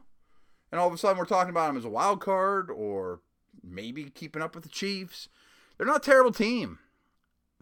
and 0.70 0.80
all 0.80 0.88
of 0.88 0.94
a 0.94 0.98
sudden 0.98 1.18
we're 1.18 1.24
talking 1.24 1.50
about 1.50 1.68
them 1.68 1.76
as 1.76 1.84
a 1.84 1.90
wild 1.90 2.20
card 2.20 2.70
or 2.70 3.20
maybe 3.62 4.04
keeping 4.10 4.42
up 4.42 4.54
with 4.54 4.64
the 4.64 4.70
Chiefs. 4.70 5.28
They're 5.76 5.86
not 5.86 5.96
a 5.96 6.10
terrible 6.10 6.32
team. 6.32 6.78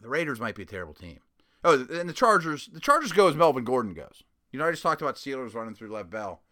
The 0.01 0.09
Raiders 0.09 0.41
might 0.41 0.55
be 0.55 0.63
a 0.63 0.67
terrible 0.67 0.95
team. 0.95 1.21
Oh, 1.65 1.87
and 1.91 2.09
the 2.09 2.15
Chargers, 2.15 2.69
the 2.73 2.81
Chargers 2.81 3.13
go 3.13 3.29
as 3.29 3.35
Melvin 3.35 3.65
Gordon 3.65 3.95
goes. 3.95 4.23
You 4.53 4.59
know, 4.59 4.67
I 4.67 4.71
just 4.71 4.83
talked 4.83 5.03
about 5.03 5.17
Steelers 5.17 5.55
running 5.55 5.75
through 5.75 5.91
Lev 5.91 6.11
Bell. 6.11 6.43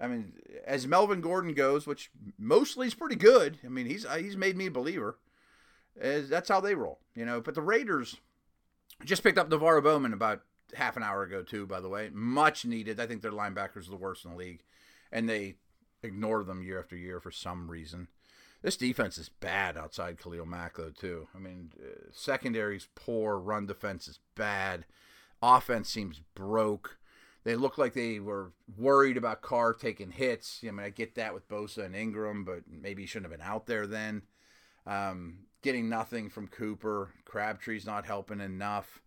I 0.00 0.08
mean, 0.08 0.34
as 0.66 0.86
Melvin 0.86 1.20
Gordon 1.20 1.54
goes, 1.54 1.86
which 1.86 2.10
mostly 2.38 2.86
is 2.86 2.94
pretty 2.94 3.14
good. 3.14 3.58
I 3.64 3.68
mean, 3.68 3.86
he's 3.86 4.06
he's 4.18 4.36
made 4.36 4.56
me 4.56 4.66
a 4.66 4.70
believer. 4.70 5.18
As 6.00 6.28
that's 6.28 6.48
how 6.48 6.60
they 6.60 6.74
roll, 6.74 6.98
you 7.14 7.24
know. 7.24 7.40
But 7.40 7.54
the 7.54 7.62
Raiders 7.62 8.16
just 9.04 9.22
picked 9.22 9.38
up 9.38 9.50
NaVorro 9.50 9.82
Bowman 9.82 10.12
about 10.12 10.42
half 10.74 10.96
an 10.96 11.02
hour 11.02 11.22
ago, 11.22 11.42
too. 11.42 11.66
By 11.66 11.80
the 11.80 11.88
way, 11.88 12.10
much 12.12 12.64
needed. 12.64 13.00
I 13.00 13.06
think 13.06 13.22
their 13.22 13.32
linebackers 13.32 13.86
are 13.88 13.90
the 13.90 13.96
worst 13.96 14.24
in 14.24 14.32
the 14.32 14.36
league, 14.36 14.62
and 15.10 15.28
they 15.28 15.56
ignore 16.02 16.42
them 16.44 16.62
year 16.62 16.78
after 16.78 16.96
year 16.96 17.20
for 17.20 17.30
some 17.30 17.70
reason. 17.70 18.08
This 18.62 18.76
defense 18.76 19.18
is 19.18 19.28
bad 19.28 19.76
outside 19.76 20.20
Khalil 20.20 20.46
Mack, 20.46 20.76
though, 20.76 20.90
too. 20.90 21.28
I 21.34 21.38
mean, 21.38 21.72
uh, 21.82 22.10
secondary's 22.12 22.88
poor, 22.94 23.38
run 23.38 23.66
defense 23.66 24.06
is 24.06 24.20
bad, 24.36 24.86
offense 25.42 25.88
seems 25.88 26.20
broke. 26.34 26.98
They 27.44 27.56
look 27.56 27.76
like 27.76 27.94
they 27.94 28.20
were 28.20 28.52
worried 28.78 29.16
about 29.16 29.42
Carr 29.42 29.74
taking 29.74 30.12
hits. 30.12 30.60
I 30.62 30.70
mean, 30.70 30.86
I 30.86 30.90
get 30.90 31.16
that 31.16 31.34
with 31.34 31.48
Bosa 31.48 31.84
and 31.84 31.96
Ingram, 31.96 32.44
but 32.44 32.62
maybe 32.70 33.02
he 33.02 33.06
shouldn't 33.06 33.32
have 33.32 33.40
been 33.40 33.46
out 33.46 33.66
there 33.66 33.88
then. 33.88 34.22
Um, 34.86 35.38
getting 35.62 35.88
nothing 35.88 36.28
from 36.28 36.48
Cooper. 36.48 37.10
Crabtree's 37.24 37.86
not 37.86 38.04
helping 38.04 38.40
enough. 38.40 39.00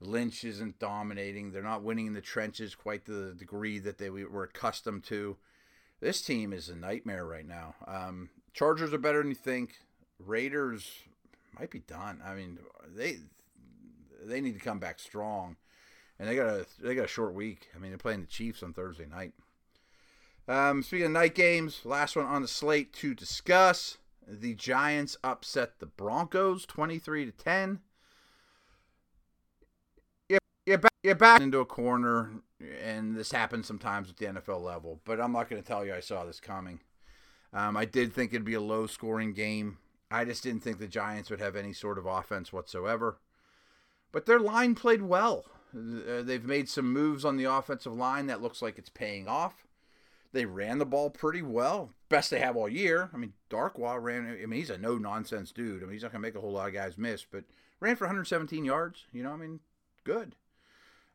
Lynch 0.00 0.44
isn't 0.44 0.78
dominating. 0.78 1.50
They're 1.50 1.62
not 1.62 1.82
winning 1.82 2.08
in 2.08 2.12
the 2.12 2.20
trenches 2.20 2.74
quite 2.74 3.06
to 3.06 3.12
the 3.12 3.34
degree 3.34 3.78
that 3.78 3.98
they 3.98 4.10
were 4.10 4.44
accustomed 4.44 5.04
to. 5.04 5.36
This 6.00 6.20
team 6.20 6.52
is 6.52 6.68
a 6.68 6.76
nightmare 6.76 7.24
right 7.24 7.46
now. 7.46 7.74
Um, 7.86 8.28
Chargers 8.52 8.92
are 8.92 8.98
better 8.98 9.18
than 9.22 9.30
you 9.30 9.34
think. 9.34 9.76
Raiders 10.18 11.02
might 11.58 11.70
be 11.70 11.80
done. 11.80 12.20
I 12.24 12.34
mean, 12.34 12.58
they 12.94 13.18
they 14.22 14.40
need 14.40 14.54
to 14.54 14.60
come 14.60 14.78
back 14.78 14.98
strong 14.98 15.56
and 16.18 16.28
they 16.28 16.36
got 16.36 16.48
a 16.48 16.66
they 16.80 16.94
got 16.94 17.04
a 17.04 17.08
short 17.08 17.34
week. 17.34 17.68
I 17.74 17.78
mean, 17.78 17.90
they're 17.90 17.98
playing 17.98 18.20
the 18.20 18.26
Chiefs 18.26 18.62
on 18.62 18.72
Thursday 18.72 19.06
night. 19.06 19.32
Um, 20.48 20.82
speaking 20.82 21.06
of 21.06 21.12
night 21.12 21.34
games, 21.34 21.80
last 21.84 22.16
one 22.16 22.26
on 22.26 22.42
the 22.42 22.48
slate 22.48 22.92
to 22.94 23.14
discuss: 23.14 23.98
the 24.26 24.54
Giants 24.54 25.16
upset 25.22 25.78
the 25.78 25.86
Broncos 25.86 26.66
twenty-three 26.66 27.24
to 27.26 27.32
ten. 27.32 27.80
You're, 30.28 30.80
you're 31.04 31.14
back, 31.14 31.40
into 31.40 31.60
a 31.60 31.64
corner. 31.64 32.42
and 32.82 33.16
this 33.16 33.30
happens 33.30 33.66
sometimes 33.66 34.10
at 34.10 34.16
the 34.16 34.26
NFL 34.26 34.60
level, 34.62 35.00
but 35.04 35.20
I'm 35.20 35.32
not 35.32 35.48
going 35.48 35.62
to 35.62 35.66
tell 35.66 35.84
you 35.84 35.94
I 35.94 36.00
saw 36.00 36.24
this 36.24 36.40
coming. 36.40 36.80
Um, 37.52 37.76
I 37.76 37.84
did 37.84 38.12
think 38.12 38.32
it'd 38.32 38.44
be 38.44 38.54
a 38.54 38.60
low 38.60 38.88
scoring 38.88 39.32
game. 39.32 39.78
I 40.10 40.24
just 40.24 40.42
didn't 40.42 40.62
think 40.62 40.78
the 40.78 40.88
Giants 40.88 41.30
would 41.30 41.40
have 41.40 41.56
any 41.56 41.72
sort 41.72 41.98
of 41.98 42.06
offense 42.06 42.52
whatsoever. 42.52 43.18
But 44.12 44.26
their 44.26 44.40
line 44.40 44.74
played 44.74 45.02
well. 45.02 45.44
Uh, 45.76 46.22
they've 46.22 46.44
made 46.44 46.68
some 46.68 46.92
moves 46.92 47.24
on 47.24 47.36
the 47.36 47.44
offensive 47.44 47.94
line 47.94 48.26
that 48.26 48.42
looks 48.42 48.62
like 48.62 48.78
it's 48.78 48.88
paying 48.88 49.28
off. 49.28 49.65
They 50.36 50.44
ran 50.44 50.76
the 50.76 50.84
ball 50.84 51.08
pretty 51.08 51.40
well. 51.40 51.88
Best 52.10 52.30
they 52.30 52.40
have 52.40 52.58
all 52.58 52.68
year. 52.68 53.08
I 53.14 53.16
mean, 53.16 53.32
Darkwa 53.48 53.98
ran. 53.98 54.26
I 54.26 54.44
mean, 54.44 54.60
he's 54.60 54.68
a 54.68 54.76
no 54.76 54.98
nonsense 54.98 55.50
dude. 55.50 55.82
I 55.82 55.86
mean, 55.86 55.94
he's 55.94 56.02
not 56.02 56.12
going 56.12 56.20
to 56.20 56.28
make 56.28 56.34
a 56.34 56.40
whole 56.42 56.52
lot 56.52 56.68
of 56.68 56.74
guys 56.74 56.98
miss, 56.98 57.24
but 57.24 57.44
ran 57.80 57.96
for 57.96 58.04
117 58.04 58.66
yards. 58.66 59.06
You 59.14 59.22
know, 59.22 59.32
I 59.32 59.36
mean, 59.36 59.60
good. 60.04 60.34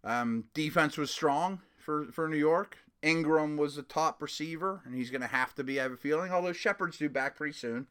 Um, 0.04 0.46
defense 0.56 0.98
was 0.98 1.12
strong 1.12 1.62
for, 1.78 2.06
for 2.06 2.28
New 2.28 2.36
York. 2.36 2.80
Ingram 3.04 3.58
was 3.58 3.76
the 3.76 3.84
top 3.84 4.24
receiver, 4.24 4.82
and 4.86 4.96
he's 4.96 5.12
going 5.12 5.22
to 5.22 5.28
have 5.28 5.54
to 5.54 5.64
be, 5.64 5.80
I 5.80 5.84
have 5.84 5.92
a 5.92 5.98
feeling, 5.98 6.32
although 6.32 6.52
Shepard's 6.52 6.98
due 6.98 7.08
back 7.08 7.36
pretty 7.36 7.54
soon. 7.54 7.86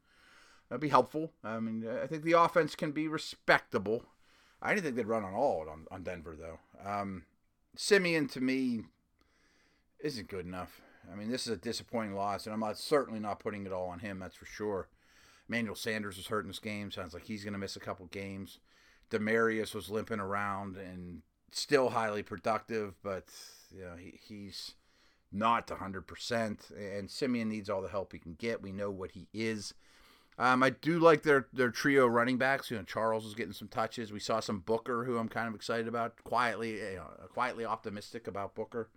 That'd 0.69 0.81
be 0.81 0.89
helpful. 0.89 1.31
I 1.45 1.61
mean, 1.61 1.87
I 1.89 2.09
think 2.09 2.25
the 2.25 2.33
offense 2.33 2.75
can 2.75 2.91
be 2.91 3.07
respectable. 3.07 4.03
I 4.61 4.75
didn't 4.75 4.83
think 4.83 4.97
they'd 4.97 5.07
run 5.07 5.25
on 5.25 5.35
all 5.35 5.69
on, 5.69 5.87
on 5.93 6.03
Denver, 6.03 6.37
though. 6.37 6.59
Um, 6.85 7.23
Siemian, 7.77 8.27
to 8.31 8.41
me, 8.41 8.83
isn't 10.01 10.29
good 10.29 10.45
enough. 10.45 10.81
I 11.11 11.17
mean, 11.17 11.31
this 11.31 11.47
is 11.47 11.53
a 11.53 11.57
disappointing 11.57 12.15
loss, 12.15 12.47
and 12.47 12.55
I'm 12.55 12.61
not, 12.61 12.79
certainly 12.79 13.21
not 13.21 13.41
putting 13.41 13.67
it 13.67 13.73
all 13.73 13.89
on 13.89 13.99
him, 14.01 14.19
that's 14.19 14.37
for 14.37 14.47
sure. 14.47 14.89
Emmanuel 15.49 15.75
Sanders 15.75 16.17
was 16.17 16.29
hurt 16.29 16.45
in 16.45 16.49
this 16.49 16.61
game. 16.61 16.91
Sounds 16.91 17.13
like 17.13 17.25
he's 17.25 17.43
going 17.43 17.55
to 17.55 17.59
miss 17.59 17.77
a 17.77 17.81
couple 17.81 18.07
games. 18.07 18.61
Demaryius 19.11 19.75
was 19.75 19.91
limping 19.91 20.21
around 20.21 20.77
and 20.77 21.23
still 21.51 21.91
highly 21.91 22.23
productive, 22.23 22.95
but 23.03 23.25
you 23.75 23.83
know, 23.83 23.97
he, 23.97 24.19
he's 24.23 24.75
not 25.33 25.67
100%. 25.67 26.97
And 26.99 27.11
Siemian 27.11 27.49
needs 27.49 27.69
all 27.69 27.83
the 27.83 27.89
help 27.89 28.13
he 28.13 28.19
can 28.19 28.35
get. 28.35 28.63
We 28.63 28.71
know 28.71 28.91
what 28.91 29.13
he 29.13 29.27
is. 29.35 29.75
Um, 30.39 30.63
I 30.63 30.71
do 30.71 30.99
like 30.99 31.23
their, 31.23 31.49
their 31.53 31.71
trio 31.71 32.07
running 32.07 32.39
backs. 32.39 32.71
You 32.71 32.79
know, 32.79 32.85
Charles 32.85 33.27
is 33.27 33.35
getting 33.35 33.53
some 33.53 33.69
touches. 33.69 34.13
We 34.13 34.21
saw 34.21 34.41
some 34.41 34.61
Booker, 34.61 35.05
who 35.05 35.19
I'm 35.19 35.29
kind 35.29 35.49
of 35.49 35.55
excited 35.55 35.89
about. 35.89 36.23
Quietly, 36.23 36.77
you 36.77 36.97
know, 36.97 37.11
quietly 37.33 37.65
optimistic 37.65 38.29
about 38.29 38.55
Booker. 38.55 38.89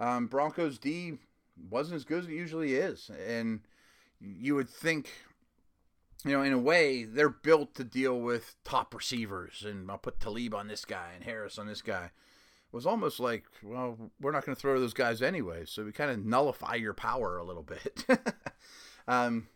Um, 0.00 0.26
Broncos 0.26 0.78
D 0.78 1.18
wasn't 1.70 1.96
as 1.96 2.04
good 2.04 2.20
as 2.20 2.26
it 2.26 2.32
usually 2.32 2.74
is, 2.74 3.10
and 3.26 3.60
you 4.20 4.54
would 4.54 4.68
think, 4.68 5.10
you 6.24 6.32
know, 6.32 6.42
in 6.42 6.52
a 6.52 6.58
way, 6.58 7.04
they're 7.04 7.28
built 7.28 7.74
to 7.74 7.84
deal 7.84 8.20
with 8.20 8.56
top 8.64 8.94
receivers, 8.94 9.64
and 9.66 9.90
I'll 9.90 9.98
put 9.98 10.20
Talib 10.20 10.54
on 10.54 10.68
this 10.68 10.84
guy 10.84 11.10
and 11.14 11.24
Harris 11.24 11.58
on 11.58 11.66
this 11.66 11.82
guy 11.82 12.06
It 12.06 12.72
was 12.72 12.86
almost 12.86 13.20
like, 13.20 13.44
well, 13.62 13.96
we're 14.20 14.32
not 14.32 14.44
going 14.44 14.54
to 14.54 14.60
throw 14.60 14.78
those 14.80 14.94
guys 14.94 15.22
anyway, 15.22 15.64
so 15.66 15.84
we 15.84 15.92
kind 15.92 16.10
of 16.10 16.24
nullify 16.24 16.74
your 16.74 16.94
power 16.94 17.38
a 17.38 17.44
little 17.44 17.62
bit. 17.62 18.04
um, 19.08 19.48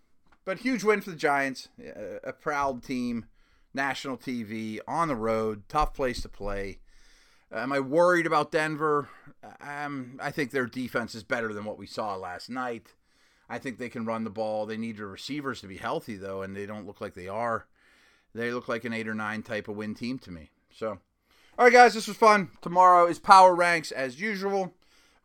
but 0.44 0.58
huge 0.58 0.84
win 0.84 1.00
for 1.00 1.10
the 1.10 1.16
Giants, 1.16 1.68
a, 1.78 2.28
a, 2.28 2.32
proud 2.32 2.82
team, 2.82 3.26
national 3.74 4.16
TV 4.16 4.80
on 4.88 5.08
the 5.08 5.16
road, 5.16 5.62
tough 5.68 5.94
place 5.94 6.22
to 6.22 6.28
play. 6.28 6.80
Am 7.52 7.72
I 7.72 7.80
worried 7.80 8.26
about 8.26 8.52
Denver? 8.52 9.08
Um, 9.60 10.18
I 10.22 10.30
think 10.30 10.50
their 10.50 10.66
defense 10.66 11.14
is 11.14 11.24
better 11.24 11.52
than 11.52 11.64
what 11.64 11.78
we 11.78 11.86
saw 11.86 12.14
last 12.14 12.48
night. 12.48 12.94
I 13.48 13.58
think 13.58 13.78
they 13.78 13.88
can 13.88 14.04
run 14.04 14.24
the 14.24 14.30
ball. 14.30 14.66
They 14.66 14.76
need 14.76 14.98
their 14.98 15.06
receivers 15.06 15.60
to 15.60 15.66
be 15.66 15.76
healthy 15.76 16.16
though, 16.16 16.42
and 16.42 16.54
they 16.54 16.66
don't 16.66 16.86
look 16.86 17.00
like 17.00 17.14
they 17.14 17.26
are. 17.26 17.66
They 18.34 18.52
look 18.52 18.68
like 18.68 18.84
an 18.84 18.92
eight 18.92 19.08
or 19.08 19.14
nine 19.14 19.42
type 19.42 19.66
of 19.66 19.76
win 19.76 19.94
team 19.94 20.18
to 20.20 20.30
me. 20.30 20.50
So 20.72 20.98
all 21.58 21.66
right, 21.66 21.72
guys, 21.74 21.92
this 21.92 22.08
was 22.08 22.16
fun. 22.16 22.48
Tomorrow 22.62 23.06
is 23.06 23.18
Power 23.18 23.54
Ranks 23.54 23.92
as 23.92 24.18
usual. 24.18 24.72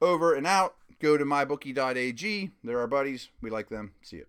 Over 0.01 0.33
and 0.33 0.45
out. 0.45 0.75
Go 0.99 1.17
to 1.17 1.23
mybookie.ag. 1.23 2.51
They're 2.63 2.79
our 2.79 2.87
buddies. 2.87 3.29
We 3.41 3.49
like 3.49 3.69
them. 3.69 3.93
See 4.01 4.17
you. 4.17 4.25